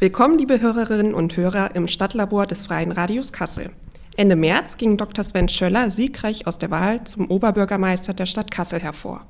[0.00, 3.70] Willkommen, liebe Hörerinnen und Hörer im Stadtlabor des Freien Radios Kassel.
[4.16, 5.24] Ende März ging Dr.
[5.24, 9.26] Sven Schöller siegreich aus der Wahl zum Oberbürgermeister der Stadt Kassel hervor.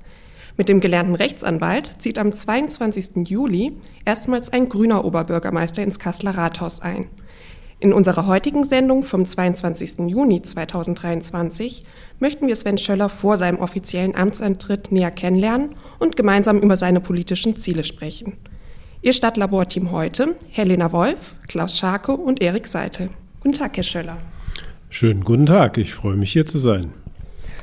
[0.59, 3.27] Mit dem gelernten Rechtsanwalt zieht am 22.
[3.27, 7.09] Juli erstmals ein grüner Oberbürgermeister ins Kasseler Rathaus ein.
[7.81, 10.11] In unserer heutigen Sendung vom 22.
[10.11, 11.83] Juni 2023
[12.19, 17.57] möchten wir Sven Schöller vor seinem offiziellen Amtsantritt näher kennenlernen und gemeinsam über seine politischen
[17.57, 18.37] Ziele sprechen.
[19.01, 23.11] Ihr Stadtlaborteam heute, Helena Wolf, Klaus Scharke und Erik Seitel.
[23.39, 24.19] Guten Tag, Herr Schöller.
[24.91, 26.93] Schönen guten Tag, ich freue mich hier zu sein.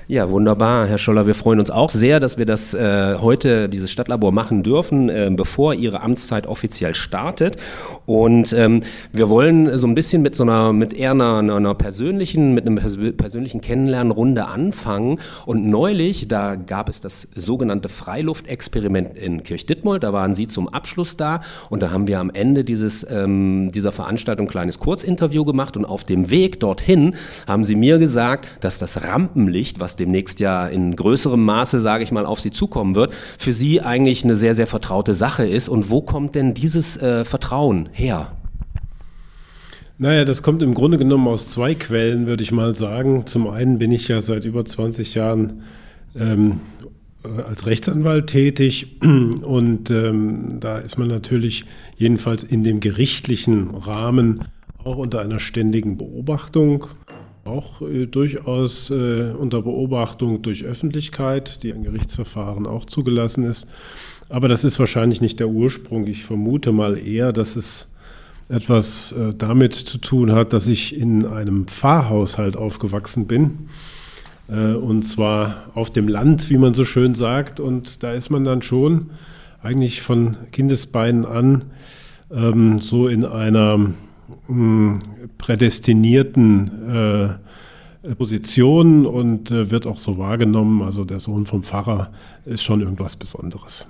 [0.07, 1.25] Ja, wunderbar, Herr Scholler.
[1.25, 5.31] Wir freuen uns auch sehr, dass wir das äh, heute, dieses Stadtlabor machen dürfen, äh,
[5.35, 7.57] bevor Ihre Amtszeit offiziell startet.
[8.05, 12.53] Und ähm, wir wollen so ein bisschen mit so einer, mit eher einer, einer persönlichen,
[12.53, 15.17] mit einem persönlichen Kennenlernrunde anfangen.
[15.47, 20.03] Und neulich, da gab es das sogenannte Freiluftexperiment in Kirchdittmold.
[20.03, 21.41] Da waren Sie zum Abschluss da
[21.71, 25.75] und da haben wir am Ende dieses, ähm, dieser Veranstaltung ein kleines Kurzinterview gemacht.
[25.75, 27.15] Und auf dem Weg dorthin
[27.47, 32.11] haben Sie mir gesagt, dass das Rampenlicht, was demnächst ja in größerem Maße, sage ich
[32.11, 35.69] mal, auf Sie zukommen wird, für Sie eigentlich eine sehr, sehr vertraute Sache ist.
[35.69, 38.31] Und wo kommt denn dieses äh, Vertrauen her?
[39.97, 43.27] Naja, das kommt im Grunde genommen aus zwei Quellen, würde ich mal sagen.
[43.27, 45.63] Zum einen bin ich ja seit über 20 Jahren
[46.15, 46.59] ähm,
[47.23, 51.65] äh, als Rechtsanwalt tätig und ähm, da ist man natürlich
[51.95, 54.45] jedenfalls in dem gerichtlichen Rahmen
[54.83, 56.87] auch unter einer ständigen Beobachtung
[57.45, 63.67] auch äh, durchaus äh, unter Beobachtung durch Öffentlichkeit, die ein Gerichtsverfahren auch zugelassen ist.
[64.29, 66.07] Aber das ist wahrscheinlich nicht der Ursprung.
[66.07, 67.87] Ich vermute mal eher, dass es
[68.49, 73.69] etwas äh, damit zu tun hat, dass ich in einem Pfarrhaushalt aufgewachsen bin.
[74.49, 77.59] Äh, und zwar auf dem Land, wie man so schön sagt.
[77.59, 79.11] Und da ist man dann schon
[79.61, 81.65] eigentlich von Kindesbeinen an
[82.31, 83.91] ähm, so in einer
[85.37, 87.29] prädestinierten
[88.03, 90.81] äh, Position und äh, wird auch so wahrgenommen.
[90.81, 92.11] Also der Sohn vom Pfarrer
[92.45, 93.87] ist schon irgendwas Besonderes.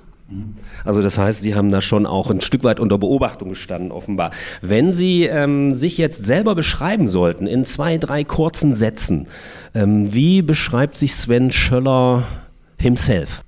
[0.84, 4.32] Also das heißt, Sie haben da schon auch ein Stück weit unter Beobachtung gestanden, offenbar.
[4.62, 9.28] Wenn Sie ähm, sich jetzt selber beschreiben sollten, in zwei, drei kurzen Sätzen,
[9.76, 12.24] ähm, wie beschreibt sich Sven Schöller
[12.80, 13.45] himself?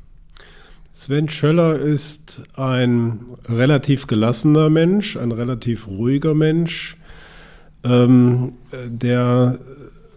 [0.99, 6.97] Sven Schöller ist ein relativ gelassener Mensch, ein relativ ruhiger Mensch,
[7.83, 8.53] ähm,
[8.87, 9.59] der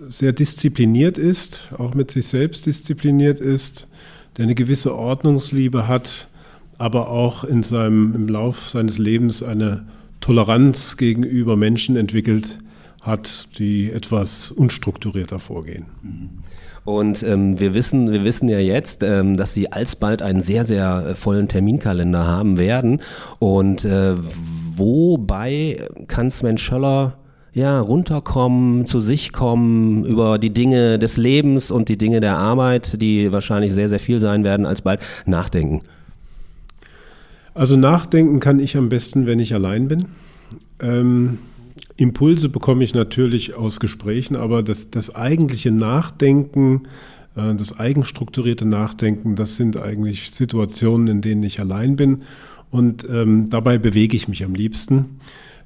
[0.09, 3.89] sehr diszipliniert ist, auch mit sich selbst diszipliniert ist,
[4.39, 6.29] der eine gewisse Ordnungsliebe hat,
[6.79, 9.87] aber auch in seinem, im Lauf seines Lebens eine
[10.23, 12.59] Toleranz gegenüber Menschen entwickelt
[13.03, 15.85] hat, die etwas unstrukturierter vorgehen.
[16.03, 16.31] Mhm.
[16.85, 21.07] Und ähm, wir wissen, wir wissen ja jetzt, ähm, dass Sie alsbald einen sehr, sehr
[21.11, 23.01] äh, vollen Terminkalender haben werden.
[23.39, 24.15] Und äh,
[24.77, 27.17] wobei kann Sven Schöller
[27.53, 33.01] ja, runterkommen, zu sich kommen, über die Dinge des Lebens und die Dinge der Arbeit,
[33.03, 35.83] die wahrscheinlich sehr, sehr viel sein werden, alsbald nachdenken?
[37.55, 40.07] Also nachdenken kann ich am besten, wenn ich allein bin.
[40.81, 41.39] Ähm,
[41.97, 46.83] Impulse bekomme ich natürlich aus Gesprächen, aber das, das eigentliche Nachdenken,
[47.37, 52.23] äh, das eigenstrukturierte Nachdenken, das sind eigentlich Situationen, in denen ich allein bin
[52.71, 55.21] und ähm, dabei bewege ich mich am liebsten.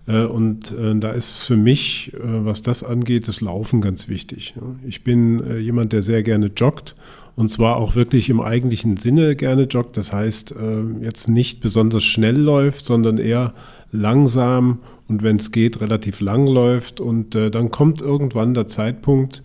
[0.06, 4.54] Äh, und äh, da ist für mich, äh, was das angeht, das Laufen ganz wichtig.
[4.86, 6.94] Ich bin jemand, der sehr gerne joggt
[7.36, 9.96] und zwar auch wirklich im eigentlichen Sinne gerne joggt.
[9.96, 10.54] Das heißt,
[11.00, 13.54] jetzt nicht besonders schnell läuft, sondern eher
[13.90, 14.78] langsam
[15.08, 17.00] und wenn es geht, relativ lang läuft.
[17.00, 19.42] Und dann kommt irgendwann der Zeitpunkt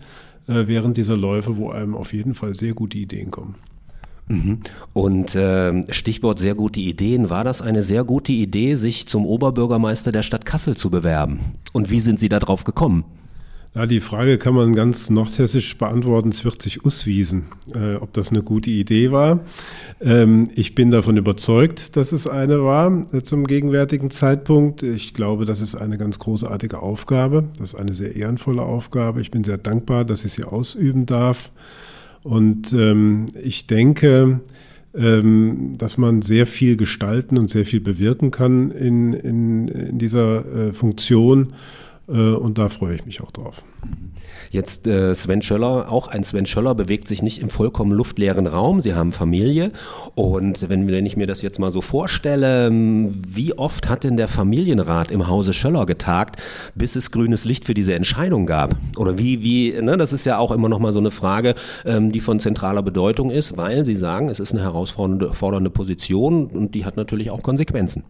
[0.50, 3.54] äh, während dieser Läufe, wo einem auf jeden Fall sehr gute Ideen kommen.
[4.30, 4.60] Mhm.
[4.92, 7.30] Und äh, Stichwort sehr gute Ideen.
[7.30, 11.40] War das eine sehr gute Idee, sich zum Oberbürgermeister der Stadt Kassel zu bewerben?
[11.72, 13.04] Und wie sind Sie darauf gekommen?
[13.74, 16.30] Ja, die Frage kann man ganz nordhessisch beantworten.
[16.30, 19.40] Es wird sich auswiesen, äh, ob das eine gute Idee war.
[20.00, 24.82] Ähm, ich bin davon überzeugt, dass es eine war äh, zum gegenwärtigen Zeitpunkt.
[24.82, 27.44] Ich glaube, das ist eine ganz großartige Aufgabe.
[27.58, 29.20] Das ist eine sehr ehrenvolle Aufgabe.
[29.20, 31.52] Ich bin sehr dankbar, dass ich sie ausüben darf.
[32.22, 34.40] Und ähm, ich denke,
[34.94, 40.44] ähm, dass man sehr viel gestalten und sehr viel bewirken kann in, in, in dieser
[40.44, 41.52] äh, Funktion.
[42.10, 43.62] Äh, und da freue ich mich auch drauf.
[44.50, 48.80] Jetzt äh, Sven Schöller, auch ein Sven Schöller bewegt sich nicht im vollkommen luftleeren Raum.
[48.80, 49.70] Sie haben Familie
[50.14, 54.16] und wenn, wenn ich mir das jetzt mal so vorstelle, ähm, wie oft hat denn
[54.16, 56.42] der Familienrat im Hause Schöller getagt,
[56.74, 58.74] bis es grünes Licht für diese Entscheidung gab?
[58.96, 61.54] Oder wie, wie, ne, das ist ja auch immer noch mal so eine Frage,
[61.84, 66.74] ähm, die von zentraler Bedeutung ist, weil Sie sagen, es ist eine herausfordernde Position und
[66.74, 68.02] die hat natürlich auch Konsequenzen.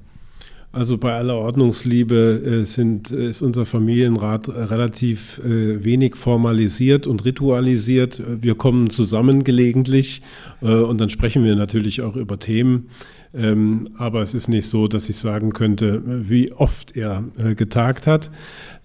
[0.72, 8.22] Also bei aller Ordnungsliebe äh, sind, ist unser Familienrat relativ äh, wenig formalisiert und ritualisiert.
[8.40, 10.22] Wir kommen zusammen gelegentlich
[10.62, 12.88] äh, und dann sprechen wir natürlich auch über Themen.
[13.32, 18.06] Ähm, aber es ist nicht so, dass ich sagen könnte, wie oft er äh, getagt
[18.08, 18.30] hat.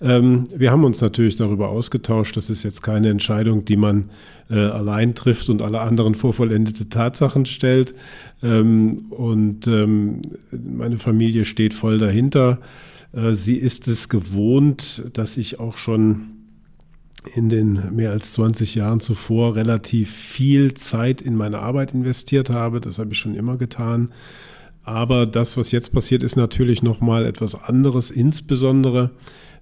[0.01, 2.37] Ähm, wir haben uns natürlich darüber ausgetauscht.
[2.37, 4.11] Das ist jetzt keine Entscheidung, die man
[4.49, 7.95] äh, allein trifft und alle anderen vor vollendete Tatsachen stellt.
[8.43, 10.21] Ähm, und ähm,
[10.51, 12.59] meine Familie steht voll dahinter.
[13.13, 16.34] Äh, sie ist es gewohnt, dass ich auch schon
[17.33, 22.81] in den mehr als 20 Jahren zuvor relativ viel Zeit in meine Arbeit investiert habe.
[22.81, 24.09] Das habe ich schon immer getan.
[24.83, 29.11] Aber das, was jetzt passiert, ist natürlich nochmal etwas anderes, insbesondere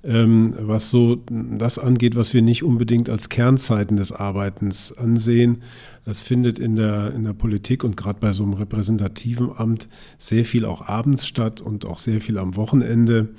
[0.04, 5.64] ähm, was so das angeht, was wir nicht unbedingt als Kernzeiten des Arbeitens ansehen.
[6.04, 9.88] Das findet in der, in der Politik und gerade bei so einem repräsentativen Amt
[10.18, 13.30] sehr viel auch abends statt und auch sehr viel am Wochenende.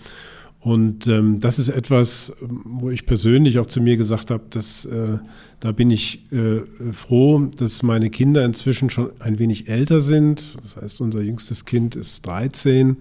[0.64, 5.18] Und ähm, das ist etwas, wo ich persönlich auch zu mir gesagt habe, dass äh,
[5.60, 6.62] da bin ich äh,
[6.94, 10.56] froh, dass meine Kinder inzwischen schon ein wenig älter sind.
[10.62, 12.96] Das heißt, unser jüngstes Kind ist 13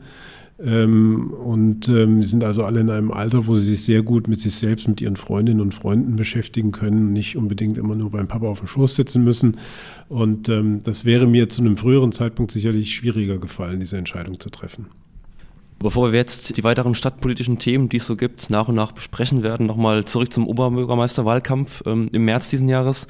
[0.59, 4.41] ähm, und ähm, sind also alle in einem Alter, wo sie sich sehr gut mit
[4.41, 8.45] sich selbst, mit ihren Freundinnen und Freunden beschäftigen können, nicht unbedingt immer nur beim Papa
[8.45, 9.55] auf dem Schoß sitzen müssen.
[10.09, 14.49] Und ähm, das wäre mir zu einem früheren Zeitpunkt sicherlich schwieriger gefallen, diese Entscheidung zu
[14.49, 14.87] treffen.
[15.83, 19.43] Bevor wir jetzt die weiteren stadtpolitischen Themen, die es so gibt, nach und nach besprechen
[19.43, 23.05] werden, nochmal zurück zum Oberbürgermeisterwahlkampf ähm, im März diesen Jahres.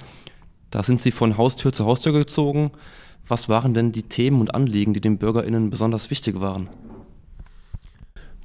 [0.72, 2.72] Da sind Sie von Haustür zu Haustür gezogen.
[3.28, 6.68] Was waren denn die Themen und Anliegen, die den BürgerInnen besonders wichtig waren?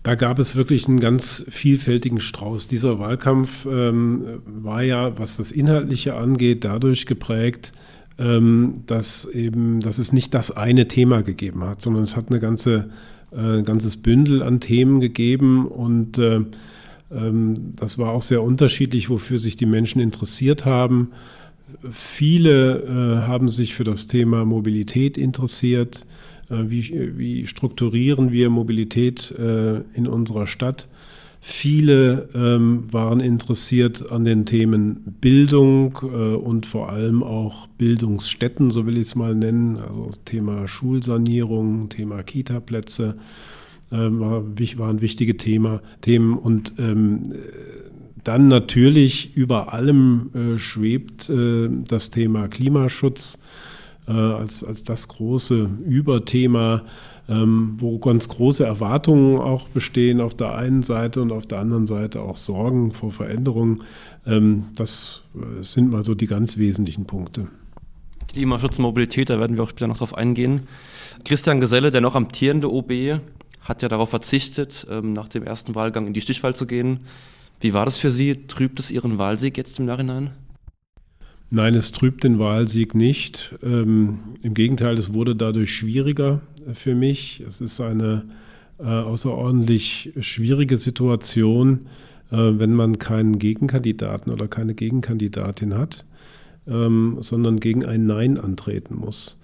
[0.03, 2.69] Da gab es wirklich einen ganz vielfältigen Strauß.
[2.69, 7.73] Dieser Wahlkampf ähm, war ja, was das Inhaltliche angeht, dadurch geprägt,
[8.19, 12.41] ähm, dass eben, dass es nicht das eine Thema gegeben hat, sondern es hat eine
[12.41, 12.91] ganze
[13.33, 16.41] ein äh, ganzes Bündel an Themen gegeben und äh,
[17.11, 21.13] ähm, das war auch sehr unterschiedlich, wofür sich die Menschen interessiert haben.
[21.93, 26.07] Viele äh, haben sich für das Thema Mobilität interessiert.
[26.49, 29.35] wie, wie strukturieren wir Mobilität
[29.93, 30.89] in unserer Stadt?
[31.40, 38.87] Viele ähm, waren interessiert an den Themen Bildung äh, und vor allem auch Bildungsstätten, so
[38.87, 43.17] will ich es mal nennen, also Thema Schulsanierung, Thema Kitaplätze
[43.90, 44.43] äh, war,
[44.76, 46.37] waren wichtige Thema, Themen.
[46.37, 47.35] Und ähm,
[48.25, 53.38] dann natürlich über allem äh, schwebt äh, das Thema Klimaschutz
[54.08, 56.82] äh, als, als das große Überthema
[57.29, 61.87] ähm, wo ganz große Erwartungen auch bestehen auf der einen Seite und auf der anderen
[61.87, 63.83] Seite auch Sorgen vor Veränderungen.
[64.27, 67.49] Ähm, das äh, sind mal so die ganz wesentlichen Punkte.
[68.29, 70.61] Klimaschutz und Mobilität, da werden wir auch später noch drauf eingehen.
[71.25, 73.21] Christian Geselle, der noch amtierende OB,
[73.61, 77.01] hat ja darauf verzichtet, ähm, nach dem ersten Wahlgang in die Stichwahl zu gehen.
[77.61, 78.47] Wie war das für Sie?
[78.47, 80.31] Trübt es Ihren Wahlsieg jetzt im Nachhinein?
[81.51, 83.55] Nein, es trübt den Wahlsieg nicht.
[83.63, 86.41] Ähm, Im Gegenteil, es wurde dadurch schwieriger
[86.75, 87.43] für mich.
[87.47, 88.25] Es ist eine
[88.79, 91.87] äh, außerordentlich schwierige Situation,
[92.31, 96.05] äh, wenn man keinen Gegenkandidaten oder keine Gegenkandidatin hat,
[96.67, 99.37] ähm, sondern gegen ein Nein antreten muss.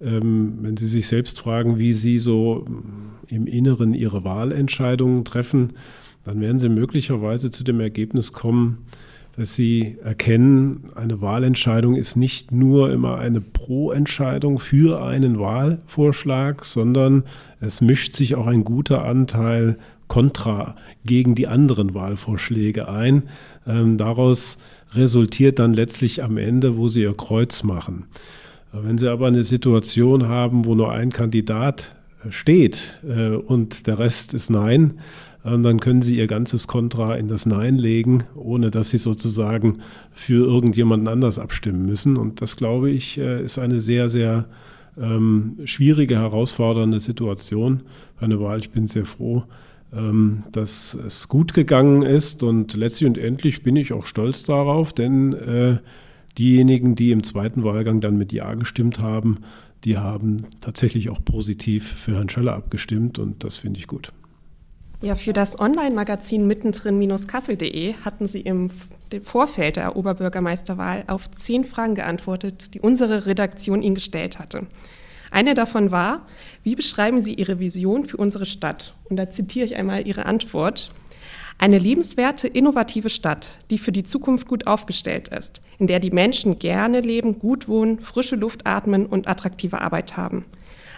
[0.00, 2.66] Ähm, wenn Sie sich selbst fragen, wie Sie so
[3.26, 5.72] im Inneren Ihre Wahlentscheidungen treffen,
[6.24, 8.86] dann werden Sie möglicherweise zu dem Ergebnis kommen,
[9.38, 17.22] dass sie erkennen, eine Wahlentscheidung ist nicht nur immer eine Pro-Entscheidung für einen Wahlvorschlag, sondern
[17.60, 19.78] es mischt sich auch ein guter Anteil
[20.08, 23.28] Kontra gegen die anderen Wahlvorschläge ein.
[23.64, 24.58] Ähm, daraus
[24.92, 28.06] resultiert dann letztlich am Ende, wo sie ihr Kreuz machen.
[28.72, 31.94] Wenn Sie aber eine Situation haben, wo nur ein Kandidat
[32.30, 34.94] steht äh, und der Rest ist Nein,
[35.44, 39.78] ähm, dann können Sie Ihr ganzes Kontra in das Nein legen, ohne dass Sie sozusagen
[40.12, 42.16] für irgendjemanden anders abstimmen müssen.
[42.16, 44.46] Und das, glaube ich, äh, ist eine sehr, sehr
[45.00, 47.82] ähm, schwierige, herausfordernde Situation
[48.18, 48.58] bei einer Wahl.
[48.58, 49.44] Ich bin sehr froh,
[49.92, 54.92] ähm, dass es gut gegangen ist und letztlich und endlich bin ich auch stolz darauf,
[54.92, 55.78] denn äh,
[56.36, 59.38] diejenigen, die im zweiten Wahlgang dann mit Ja gestimmt haben,
[59.84, 64.12] die haben tatsächlich auch positiv für Herrn Schöller abgestimmt und das finde ich gut.
[65.00, 68.70] Ja, für das Online-Magazin mittendrin-kassel.de hatten Sie im
[69.22, 74.66] Vorfeld der Oberbürgermeisterwahl auf zehn Fragen geantwortet, die unsere Redaktion Ihnen gestellt hatte.
[75.30, 76.26] Eine davon war,
[76.64, 78.94] wie beschreiben Sie Ihre Vision für unsere Stadt?
[79.08, 80.90] Und da zitiere ich einmal Ihre Antwort.
[81.60, 86.60] Eine lebenswerte, innovative Stadt, die für die Zukunft gut aufgestellt ist, in der die Menschen
[86.60, 90.44] gerne leben, gut wohnen, frische Luft atmen und attraktive Arbeit haben.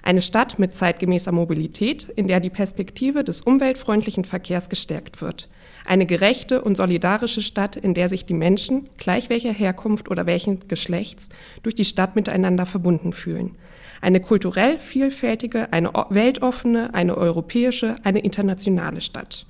[0.02, 5.48] Eine Stadt mit zeitgemäßer Mobilität, in der die Perspektive des umweltfreundlichen Verkehrs gestärkt wird.
[5.86, 10.68] Eine gerechte und solidarische Stadt, in der sich die Menschen, gleich welcher Herkunft oder welchen
[10.68, 11.30] Geschlechts,
[11.62, 13.56] durch die Stadt miteinander verbunden fühlen.
[14.02, 19.46] Eine kulturell vielfältige, eine weltoffene, eine europäische, eine internationale Stadt.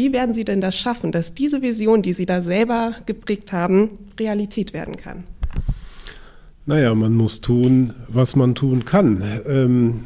[0.00, 3.98] Wie werden Sie denn das schaffen, dass diese Vision, die Sie da selber geprägt haben,
[4.18, 5.24] Realität werden kann?
[6.64, 9.22] Naja, man muss tun, was man tun kann.
[9.46, 10.04] Ähm,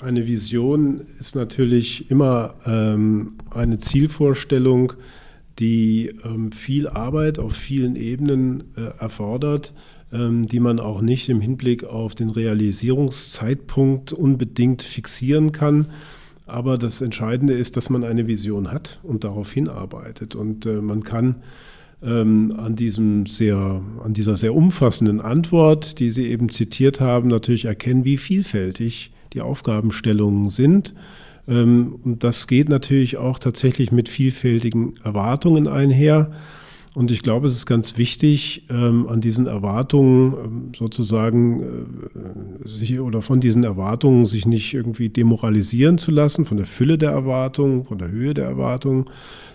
[0.00, 4.92] eine Vision ist natürlich immer ähm, eine Zielvorstellung,
[5.58, 9.74] die ähm, viel Arbeit auf vielen Ebenen äh, erfordert,
[10.12, 15.86] ähm, die man auch nicht im Hinblick auf den Realisierungszeitpunkt unbedingt fixieren kann.
[16.46, 20.34] Aber das Entscheidende ist, dass man eine Vision hat und darauf hinarbeitet.
[20.34, 21.36] Und äh, man kann
[22.02, 27.66] ähm, an, diesem sehr, an dieser sehr umfassenden Antwort, die Sie eben zitiert haben, natürlich
[27.66, 30.94] erkennen, wie vielfältig die Aufgabenstellungen sind.
[31.48, 36.32] Ähm, und das geht natürlich auch tatsächlich mit vielfältigen Erwartungen einher.
[36.94, 43.00] Und ich glaube, es ist ganz wichtig, ähm, an diesen Erwartungen ähm, sozusagen äh, sich
[43.00, 47.84] oder von diesen Erwartungen sich nicht irgendwie demoralisieren zu lassen, von der Fülle der Erwartungen,
[47.84, 49.06] von der Höhe der Erwartungen,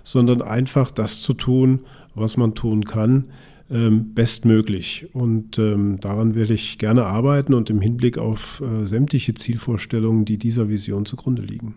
[0.03, 1.81] sondern einfach das zu tun,
[2.15, 3.25] was man tun kann,
[3.69, 5.07] ähm, bestmöglich.
[5.13, 10.39] Und ähm, daran will ich gerne arbeiten und im Hinblick auf äh, sämtliche Zielvorstellungen, die
[10.39, 11.75] dieser Vision zugrunde liegen.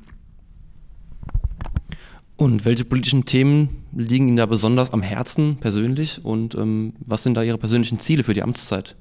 [2.40, 7.34] Und welche politischen Themen liegen Ihnen da besonders am Herzen persönlich und ähm, was sind
[7.34, 8.96] da Ihre persönlichen Ziele für die Amtszeit?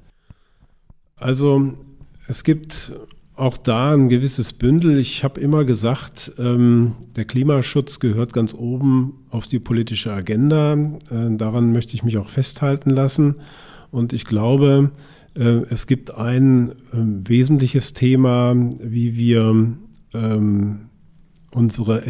[1.16, 1.72] Also
[2.28, 2.92] es gibt
[3.36, 4.98] auch da ein gewisses Bündel.
[4.98, 10.74] Ich habe immer gesagt, ähm, der Klimaschutz gehört ganz oben auf die politische Agenda.
[10.74, 13.36] Äh, daran möchte ich mich auch festhalten lassen.
[13.90, 14.90] Und ich glaube,
[15.34, 19.78] äh, es gibt ein äh, wesentliches Thema, wie wir
[20.12, 20.90] ähm,
[21.52, 22.04] unsere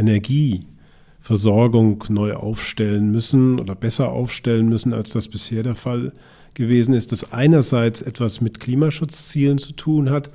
[1.31, 6.13] Energieversorgung neu aufstellen müssen oder besser aufstellen müssen, als das bisher der Fall
[6.55, 10.31] gewesen ist, das einerseits etwas mit Klimaschutzzielen zu tun hat,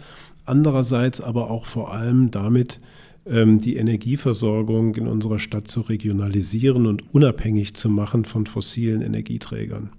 [0.45, 2.79] andererseits aber auch vor allem damit,
[3.25, 9.89] ähm, die Energieversorgung in unserer Stadt zu regionalisieren und unabhängig zu machen von fossilen Energieträgern.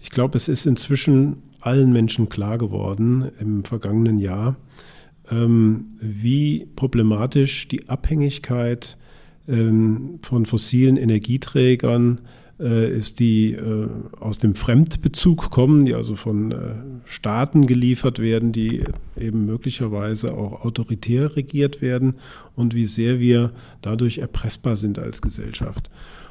[0.00, 4.54] Ich glaube, es ist inzwischen allen Menschen klar geworden im vergangenen Jahr,
[5.32, 8.96] ähm, wie problematisch die Abhängigkeit
[9.48, 12.20] ähm, von fossilen Energieträgern
[12.58, 13.88] äh, ist, die äh,
[14.18, 16.56] aus dem Fremdbezug kommen, die also von äh,
[17.04, 18.82] Staaten geliefert werden, die
[19.18, 22.14] eben möglicherweise auch autoritär regiert werden
[22.54, 25.90] und wie sehr wir dadurch erpressbar sind als Gesellschaft.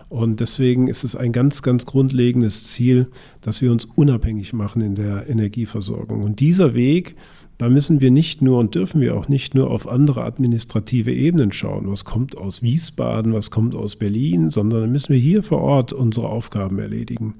[0.09, 3.07] Und deswegen ist es ein ganz, ganz grundlegendes Ziel,
[3.41, 6.23] dass wir uns unabhängig machen in der Energieversorgung.
[6.23, 7.15] Und dieser Weg
[7.57, 11.51] da müssen wir nicht nur und dürfen wir auch nicht nur auf andere administrative Ebenen
[11.51, 15.61] schauen, was kommt aus Wiesbaden, was kommt aus Berlin, sondern da müssen wir hier vor
[15.61, 17.35] Ort unsere Aufgaben erledigen.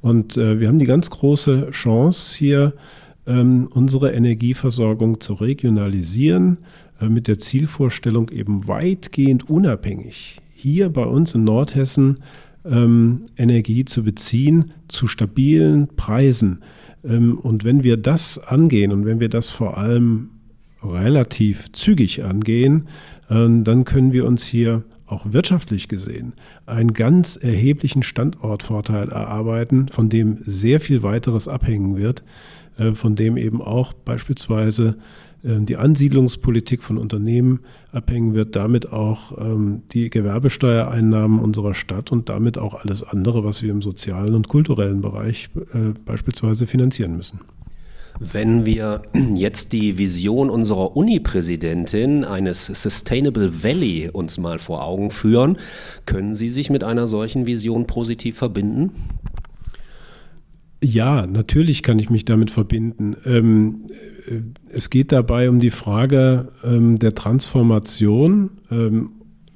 [0.00, 2.74] Und äh, wir haben die ganz große Chance, hier
[3.26, 6.58] ähm, unsere Energieversorgung zu regionalisieren,
[7.00, 12.18] äh, mit der Zielvorstellung eben weitgehend unabhängig hier bei uns in Nordhessen
[12.64, 16.60] ähm, Energie zu beziehen zu stabilen Preisen.
[17.04, 20.30] Ähm, und wenn wir das angehen und wenn wir das vor allem
[20.82, 22.88] relativ zügig angehen,
[23.28, 26.34] ähm, dann können wir uns hier auch wirtschaftlich gesehen
[26.66, 32.22] einen ganz erheblichen Standortvorteil erarbeiten, von dem sehr viel weiteres abhängen wird,
[32.94, 34.96] von dem eben auch beispielsweise
[35.44, 37.60] ähm, die Ansiedlungspolitik von Unternehmen
[37.92, 43.62] abhängen wird, damit auch ähm, die Gewerbesteuereinnahmen unserer Stadt und damit auch alles andere, was
[43.62, 47.40] wir im sozialen und kulturellen Bereich äh, beispielsweise finanzieren müssen.
[48.18, 49.02] Wenn wir
[49.34, 55.56] jetzt die Vision unserer Uni-Präsidentin eines Sustainable Valley uns mal vor Augen führen,
[56.04, 58.92] können Sie sich mit einer solchen Vision positiv verbinden?
[60.82, 63.14] Ja, natürlich kann ich mich damit verbinden.
[63.26, 63.86] Ähm,
[64.26, 64.40] äh,
[64.72, 69.10] es geht dabei um die Frage ähm, der Transformation, ähm,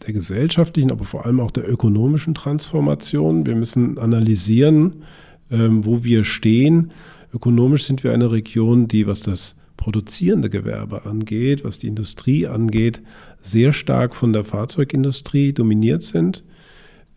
[0.07, 3.47] der gesellschaftlichen, aber vor allem auch der ökonomischen Transformation.
[3.47, 5.04] Wir müssen analysieren,
[5.50, 6.90] ähm, wo wir stehen.
[7.33, 13.02] Ökonomisch sind wir eine Region, die, was das produzierende Gewerbe angeht, was die Industrie angeht,
[13.40, 16.45] sehr stark von der Fahrzeugindustrie dominiert sind.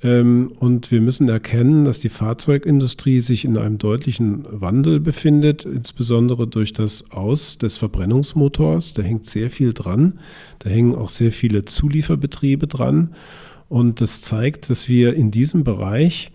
[0.04, 6.48] Ähm, und wir müssen erkennen, dass die Fahrzeugindustrie sich in einem deutlichen Wandel befindet, insbesondere
[6.48, 8.94] durch das Aus des Verbrennungsmotors.
[8.94, 10.20] Da hängt sehr viel dran.
[10.60, 13.16] Da hängen auch sehr viele Zulieferbetriebe dran.
[13.70, 16.30] Und das zeigt, dass wir in diesem Bereich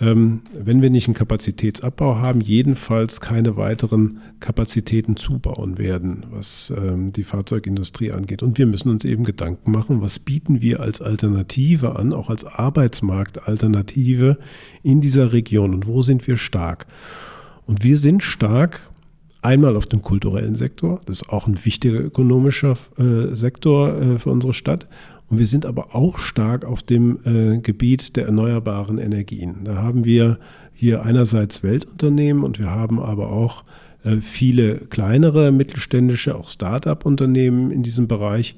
[0.00, 7.12] ähm, wenn wir nicht einen Kapazitätsabbau haben, jedenfalls keine weiteren Kapazitäten zubauen werden, was ähm,
[7.12, 8.42] die Fahrzeugindustrie angeht.
[8.42, 12.44] Und wir müssen uns eben Gedanken machen, was bieten wir als Alternative an, auch als
[12.44, 14.38] Arbeitsmarktalternative
[14.82, 16.86] in dieser Region und wo sind wir stark.
[17.64, 18.80] Und wir sind stark
[19.40, 24.30] einmal auf dem kulturellen Sektor, das ist auch ein wichtiger ökonomischer äh, Sektor äh, für
[24.30, 24.86] unsere Stadt.
[25.28, 29.64] Und wir sind aber auch stark auf dem äh, Gebiet der erneuerbaren Energien.
[29.64, 30.38] Da haben wir
[30.72, 33.64] hier einerseits Weltunternehmen und wir haben aber auch
[34.04, 38.56] äh, viele kleinere mittelständische, auch Start-up-Unternehmen in diesem Bereich.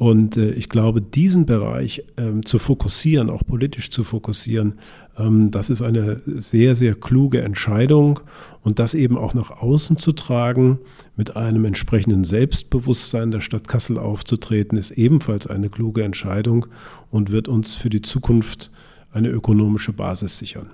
[0.00, 4.78] Und äh, ich glaube, diesen Bereich ähm, zu fokussieren, auch politisch zu fokussieren,
[5.18, 8.20] ähm, das ist eine sehr, sehr kluge Entscheidung.
[8.62, 10.78] Und das eben auch nach außen zu tragen,
[11.16, 16.64] mit einem entsprechenden Selbstbewusstsein der Stadt Kassel aufzutreten, ist ebenfalls eine kluge Entscheidung
[17.10, 18.70] und wird uns für die Zukunft
[19.12, 20.70] eine ökonomische Basis sichern.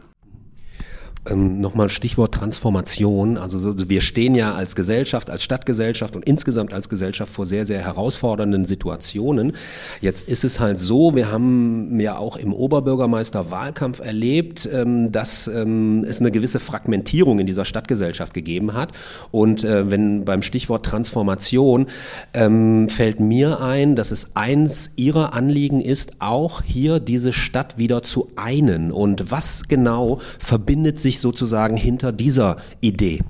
[1.29, 3.39] Ähm, Nochmal Stichwort Transformation.
[3.39, 7.81] Also wir stehen ja als Gesellschaft, als Stadtgesellschaft und insgesamt als Gesellschaft vor sehr, sehr
[7.81, 9.53] herausfordernden Situationen.
[10.01, 16.05] Jetzt ist es halt so, wir haben ja auch im Oberbürgermeisterwahlkampf erlebt, ähm, dass ähm,
[16.09, 18.93] es eine gewisse Fragmentierung in dieser Stadtgesellschaft gegeben hat.
[19.31, 21.87] Und äh, wenn beim Stichwort Transformation
[22.35, 28.03] ähm, fällt mir ein, dass es eins ihrer Anliegen ist, auch hier diese Stadt wieder
[28.03, 28.93] zu einen.
[28.93, 33.21] Und was genau verbindet sich sich sozusagen hinter dieser Idee?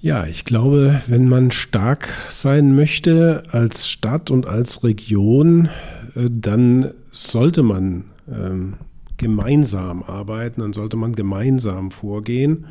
[0.00, 5.68] Ja, ich glaube, wenn man stark sein möchte als Stadt und als Region,
[6.14, 8.74] äh, dann sollte man ähm,
[9.16, 12.66] gemeinsam arbeiten, dann sollte man gemeinsam vorgehen.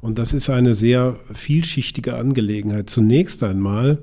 [0.00, 2.90] Und das ist eine sehr vielschichtige Angelegenheit.
[2.90, 3.98] Zunächst einmal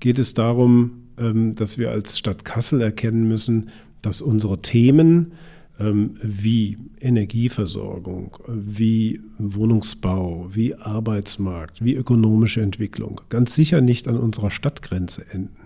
[0.00, 5.32] geht es darum, ähm, dass wir als Stadt Kassel erkennen müssen, dass unsere Themen
[5.78, 15.26] wie Energieversorgung, wie Wohnungsbau, wie Arbeitsmarkt, wie ökonomische Entwicklung ganz sicher nicht an unserer Stadtgrenze
[15.30, 15.56] enden.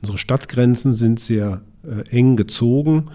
[0.00, 3.06] Unsere Stadtgrenzen sind sehr äh, eng gezogen,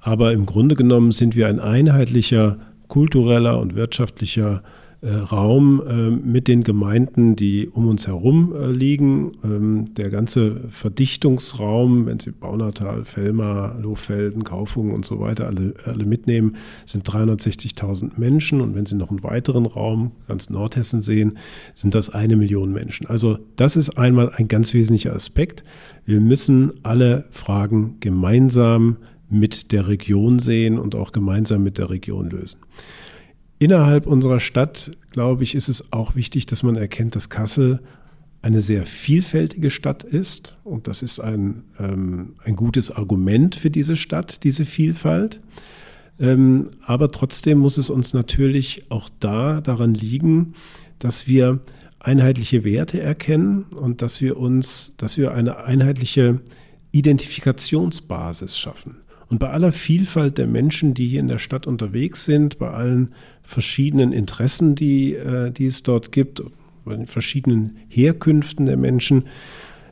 [0.00, 6.48] aber im Grunde genommen sind wir ein einheitlicher kultureller und wirtschaftlicher äh, Raum äh, mit
[6.48, 9.32] den Gemeinden, die um uns herum äh, liegen.
[9.44, 16.04] Ähm, der ganze Verdichtungsraum, wenn Sie Baunatal, Fellmar, Lohfelden, Kaufungen und so weiter alle, alle
[16.04, 18.60] mitnehmen, sind 360.000 Menschen.
[18.60, 21.38] Und wenn Sie noch einen weiteren Raum, ganz Nordhessen sehen,
[21.76, 23.06] sind das eine Million Menschen.
[23.06, 25.62] Also das ist einmal ein ganz wesentlicher Aspekt.
[26.06, 28.96] Wir müssen alle Fragen gemeinsam
[29.30, 32.58] mit der Region sehen und auch gemeinsam mit der Region lösen.
[33.58, 37.80] Innerhalb unserer Stadt, glaube ich, ist es auch wichtig, dass man erkennt, dass Kassel
[38.40, 40.54] eine sehr vielfältige Stadt ist.
[40.62, 45.40] Und das ist ein, ähm, ein gutes Argument für diese Stadt, diese Vielfalt.
[46.20, 50.54] Ähm, aber trotzdem muss es uns natürlich auch da daran liegen,
[51.00, 51.60] dass wir
[52.00, 56.40] einheitliche Werte erkennen und dass wir uns, dass wir eine einheitliche
[56.92, 58.98] Identifikationsbasis schaffen.
[59.28, 63.12] Und bei aller Vielfalt der Menschen, die hier in der Stadt unterwegs sind, bei allen
[63.42, 66.42] verschiedenen Interessen, die, äh, die es dort gibt,
[66.84, 69.24] bei den verschiedenen Herkünften der Menschen,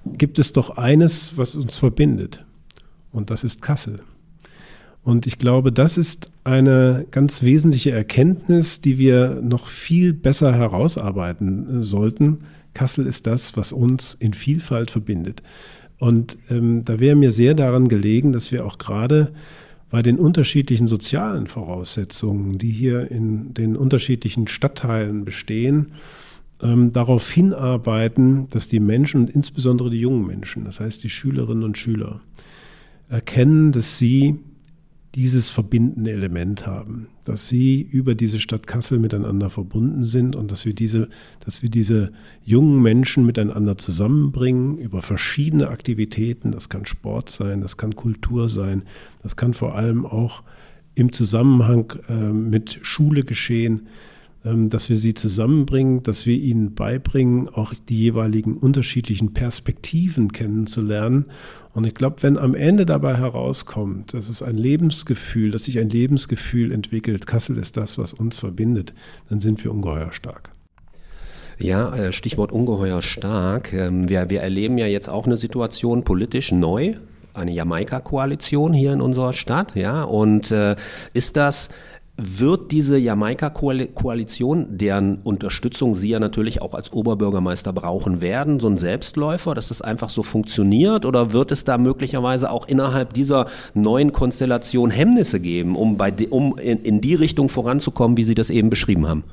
[0.07, 2.44] gibt es doch eines, was uns verbindet.
[3.12, 4.01] Und das ist Kassel.
[5.03, 11.81] Und ich glaube, das ist eine ganz wesentliche Erkenntnis, die wir noch viel besser herausarbeiten
[11.81, 12.38] äh, sollten.
[12.75, 15.42] Kassel ist das, was uns in Vielfalt verbindet.
[15.98, 19.32] Und ähm, da wäre mir sehr daran gelegen, dass wir auch gerade
[19.90, 25.92] bei den unterschiedlichen sozialen Voraussetzungen, die hier in den unterschiedlichen Stadtteilen bestehen,
[26.62, 31.64] ähm, darauf hinarbeiten, dass die Menschen und insbesondere die jungen Menschen, das heißt die Schülerinnen
[31.64, 32.20] und Schüler,
[33.09, 34.40] erkennen, dass sie
[35.16, 40.66] dieses verbindende Element haben, dass sie über diese Stadt Kassel miteinander verbunden sind und dass
[40.66, 41.09] wir diese,
[41.42, 42.12] dass wir diese
[42.44, 46.52] jungen Menschen miteinander zusammenbringen über verschiedene Aktivitäten.
[46.52, 48.83] Das kann Sport sein, das kann Kultur sein,
[49.22, 50.42] das kann vor allem auch
[50.94, 53.87] im Zusammenhang äh, mit Schule geschehen.
[54.46, 61.24] Ähm, dass wir sie zusammenbringen, dass wir ihnen beibringen, auch die jeweiligen unterschiedlichen Perspektiven kennenzulernen.
[61.74, 65.90] Und ich glaube, wenn am Ende dabei herauskommt, dass es ein Lebensgefühl, dass sich ein
[65.90, 68.94] Lebensgefühl entwickelt, Kassel ist das, was uns verbindet,
[69.28, 70.50] dann sind wir ungeheuer stark.
[71.59, 73.72] Ja, äh, Stichwort ungeheuer stark.
[73.72, 76.94] Ähm, wir, wir erleben ja jetzt auch eine Situation politisch neu,
[77.35, 80.04] eine Jamaika-Koalition hier in unserer Stadt, ja.
[80.04, 80.76] Und äh,
[81.14, 81.70] ist das
[82.16, 88.79] wird diese Jamaika-Koalition, deren Unterstützung Sie ja natürlich auch als Oberbürgermeister brauchen werden, so ein
[88.79, 91.05] Selbstläufer, dass das einfach so funktioniert?
[91.05, 96.57] Oder wird es da möglicherweise auch innerhalb dieser neuen Konstellation Hemmnisse geben, um, bei, um
[96.59, 99.24] in, in die Richtung voranzukommen, wie Sie das eben beschrieben haben?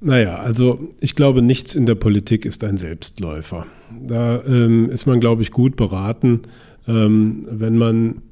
[0.00, 3.66] Naja, also ich glaube, nichts in der Politik ist ein Selbstläufer.
[4.06, 6.42] Da ähm, ist man, glaube ich, gut beraten,
[6.88, 8.22] ähm, wenn man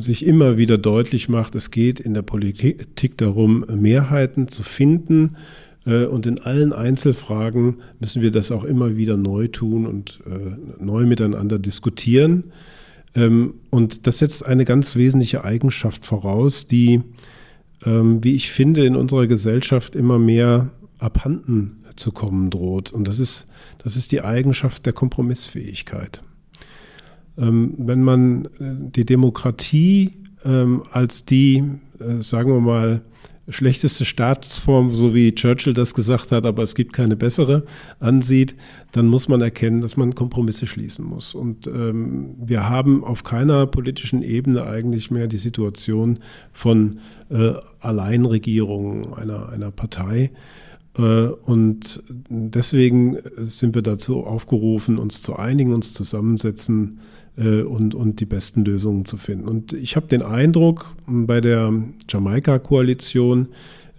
[0.00, 5.36] sich immer wieder deutlich macht, es geht in der Politik darum, Mehrheiten zu finden.
[5.86, 10.82] Äh, und in allen Einzelfragen müssen wir das auch immer wieder neu tun und äh,
[10.82, 12.44] neu miteinander diskutieren.
[13.14, 17.02] Ähm, und das setzt eine ganz wesentliche Eigenschaft voraus, die,
[17.84, 22.92] ähm, wie ich finde, in unserer Gesellschaft immer mehr abhanden zu kommen droht.
[22.92, 23.46] Und das ist,
[23.82, 26.22] das ist die Eigenschaft der Kompromissfähigkeit.
[27.38, 30.10] Ähm, wenn man äh, die Demokratie
[30.44, 31.64] ähm, als die,
[32.00, 33.02] äh, sagen wir mal,
[33.48, 37.64] schlechteste Staatsform, so wie Churchill das gesagt hat, aber es gibt keine bessere,
[37.98, 38.54] ansieht,
[38.92, 41.34] dann muss man erkennen, dass man Kompromisse schließen muss.
[41.34, 46.18] Und ähm, wir haben auf keiner politischen Ebene eigentlich mehr die Situation
[46.52, 46.98] von
[47.30, 50.30] äh, Alleinregierung einer, einer Partei.
[50.98, 56.98] Äh, und deswegen sind wir dazu aufgerufen, uns zu einigen, uns zusammensetzen,
[57.38, 59.48] äh, und, und die besten Lösungen zu finden.
[59.48, 61.72] Und ich habe den Eindruck bei der
[62.08, 63.48] Jamaika-Koalition,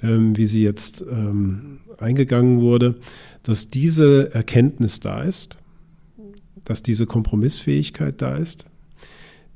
[0.04, 2.95] ähm, wie sie jetzt ähm, eingegangen wurde,
[3.43, 5.58] dass diese Erkenntnis da ist,
[6.65, 8.65] dass diese Kompromissfähigkeit da ist.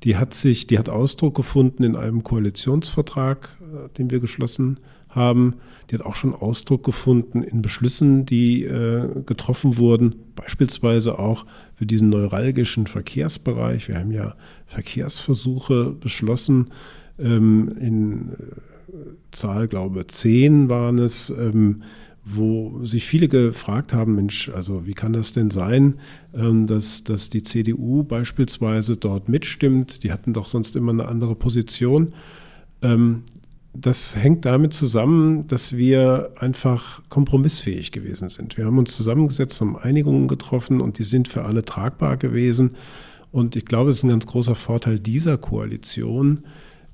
[0.04, 4.80] Die hat sich, die hat Ausdruck gefunden in einem Koalitionsvertrag, äh, den wir geschlossen
[5.16, 5.56] haben.
[5.90, 11.46] Die hat auch schon Ausdruck gefunden in Beschlüssen, die äh, getroffen wurden, beispielsweise auch
[11.76, 13.88] für diesen neuralgischen Verkehrsbereich.
[13.88, 14.36] Wir haben ja
[14.68, 16.68] Verkehrsversuche beschlossen.
[17.20, 18.94] Ähm, in äh,
[19.32, 21.84] Zahl, glaube ich, zehn waren es, ähm,
[22.26, 25.96] wo sich viele gefragt haben, Mensch, also wie kann das denn sein,
[26.34, 30.04] ähm, dass, dass die CDU beispielsweise dort mitstimmt?
[30.04, 32.14] Die hatten doch sonst immer eine andere Position.
[33.76, 38.56] Das hängt damit zusammen, dass wir einfach kompromissfähig gewesen sind.
[38.56, 42.76] Wir haben uns zusammengesetzt, haben Einigungen getroffen und die sind für alle tragbar gewesen.
[43.32, 46.44] Und ich glaube, es ist ein ganz großer Vorteil dieser Koalition,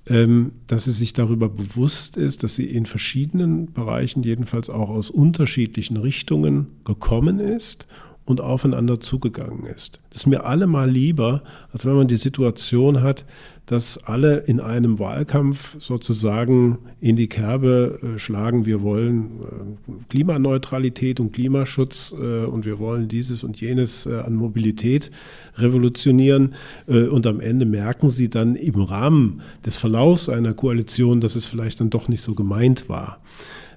[0.08, 5.10] ähm, dass sie sich darüber bewusst ist, dass sie in verschiedenen Bereichen, jedenfalls auch aus
[5.10, 7.88] unterschiedlichen Richtungen gekommen ist
[8.30, 10.00] und aufeinander zugegangen ist.
[10.12, 13.26] Das ist mir allemal lieber, als wenn man die Situation hat,
[13.66, 21.20] dass alle in einem Wahlkampf sozusagen in die Kerbe äh, schlagen, wir wollen äh, Klimaneutralität
[21.20, 25.10] und Klimaschutz äh, und wir wollen dieses und jenes an Mobilität
[25.56, 26.54] revolutionieren.
[26.88, 31.80] und am Ende merken sie dann im Rahmen des Verlaufs einer Koalition, dass es vielleicht
[31.80, 33.20] dann doch nicht so gemeint war.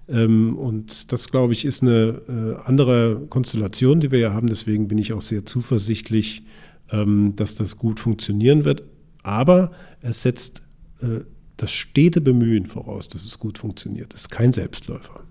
[0.09, 4.49] Ähm, und das, glaube ich, ist eine andere Konstellation, die wir ja haben.
[4.49, 6.43] Deswegen bin ich auch sehr zuversichtlich,
[6.91, 8.83] ähm, dass das gut funktionieren wird.
[9.23, 10.63] Aber es setzt
[11.01, 11.21] äh,
[11.57, 14.15] das stete Bemühen voraus, dass es gut funktioniert.
[14.15, 15.23] Es ist kein Selbstläufer.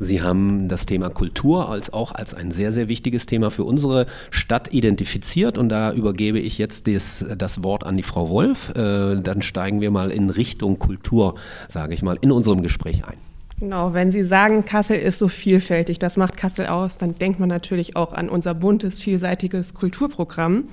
[0.00, 4.06] Sie haben das Thema Kultur als auch als ein sehr, sehr wichtiges Thema für unsere
[4.30, 8.70] Stadt identifiziert und da übergebe ich jetzt das, das Wort an die Frau Wolf.
[8.70, 11.36] Äh, dann steigen wir mal in Richtung Kultur,
[11.68, 13.18] sage ich mal, in unserem Gespräch ein.
[13.64, 17.48] Genau, wenn Sie sagen, Kassel ist so vielfältig, das macht Kassel aus, dann denkt man
[17.48, 20.68] natürlich auch an unser buntes, vielseitiges Kulturprogramm.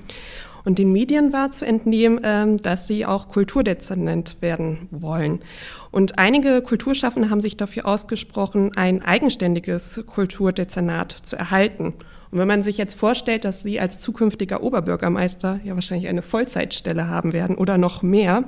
[0.66, 5.40] Und den Medien war zu entnehmen, ähm, dass sie auch Kulturdezernent werden wollen.
[5.90, 11.94] Und einige Kulturschaffende haben sich dafür ausgesprochen, ein eigenständiges Kulturdezernat zu erhalten.
[12.32, 17.06] Und wenn man sich jetzt vorstellt, dass Sie als zukünftiger Oberbürgermeister ja wahrscheinlich eine Vollzeitstelle
[17.06, 18.44] haben werden oder noch mehr,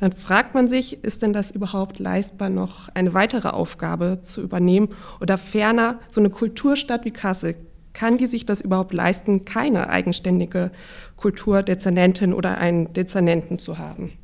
[0.00, 4.88] dann fragt man sich, ist denn das überhaupt leistbar, noch eine weitere Aufgabe zu übernehmen?
[5.20, 7.56] Oder ferner, so eine Kulturstadt wie Kassel,
[7.92, 10.70] kann die sich das überhaupt leisten, keine eigenständige
[11.16, 14.14] Kulturdezernentin oder einen Dezernenten zu haben?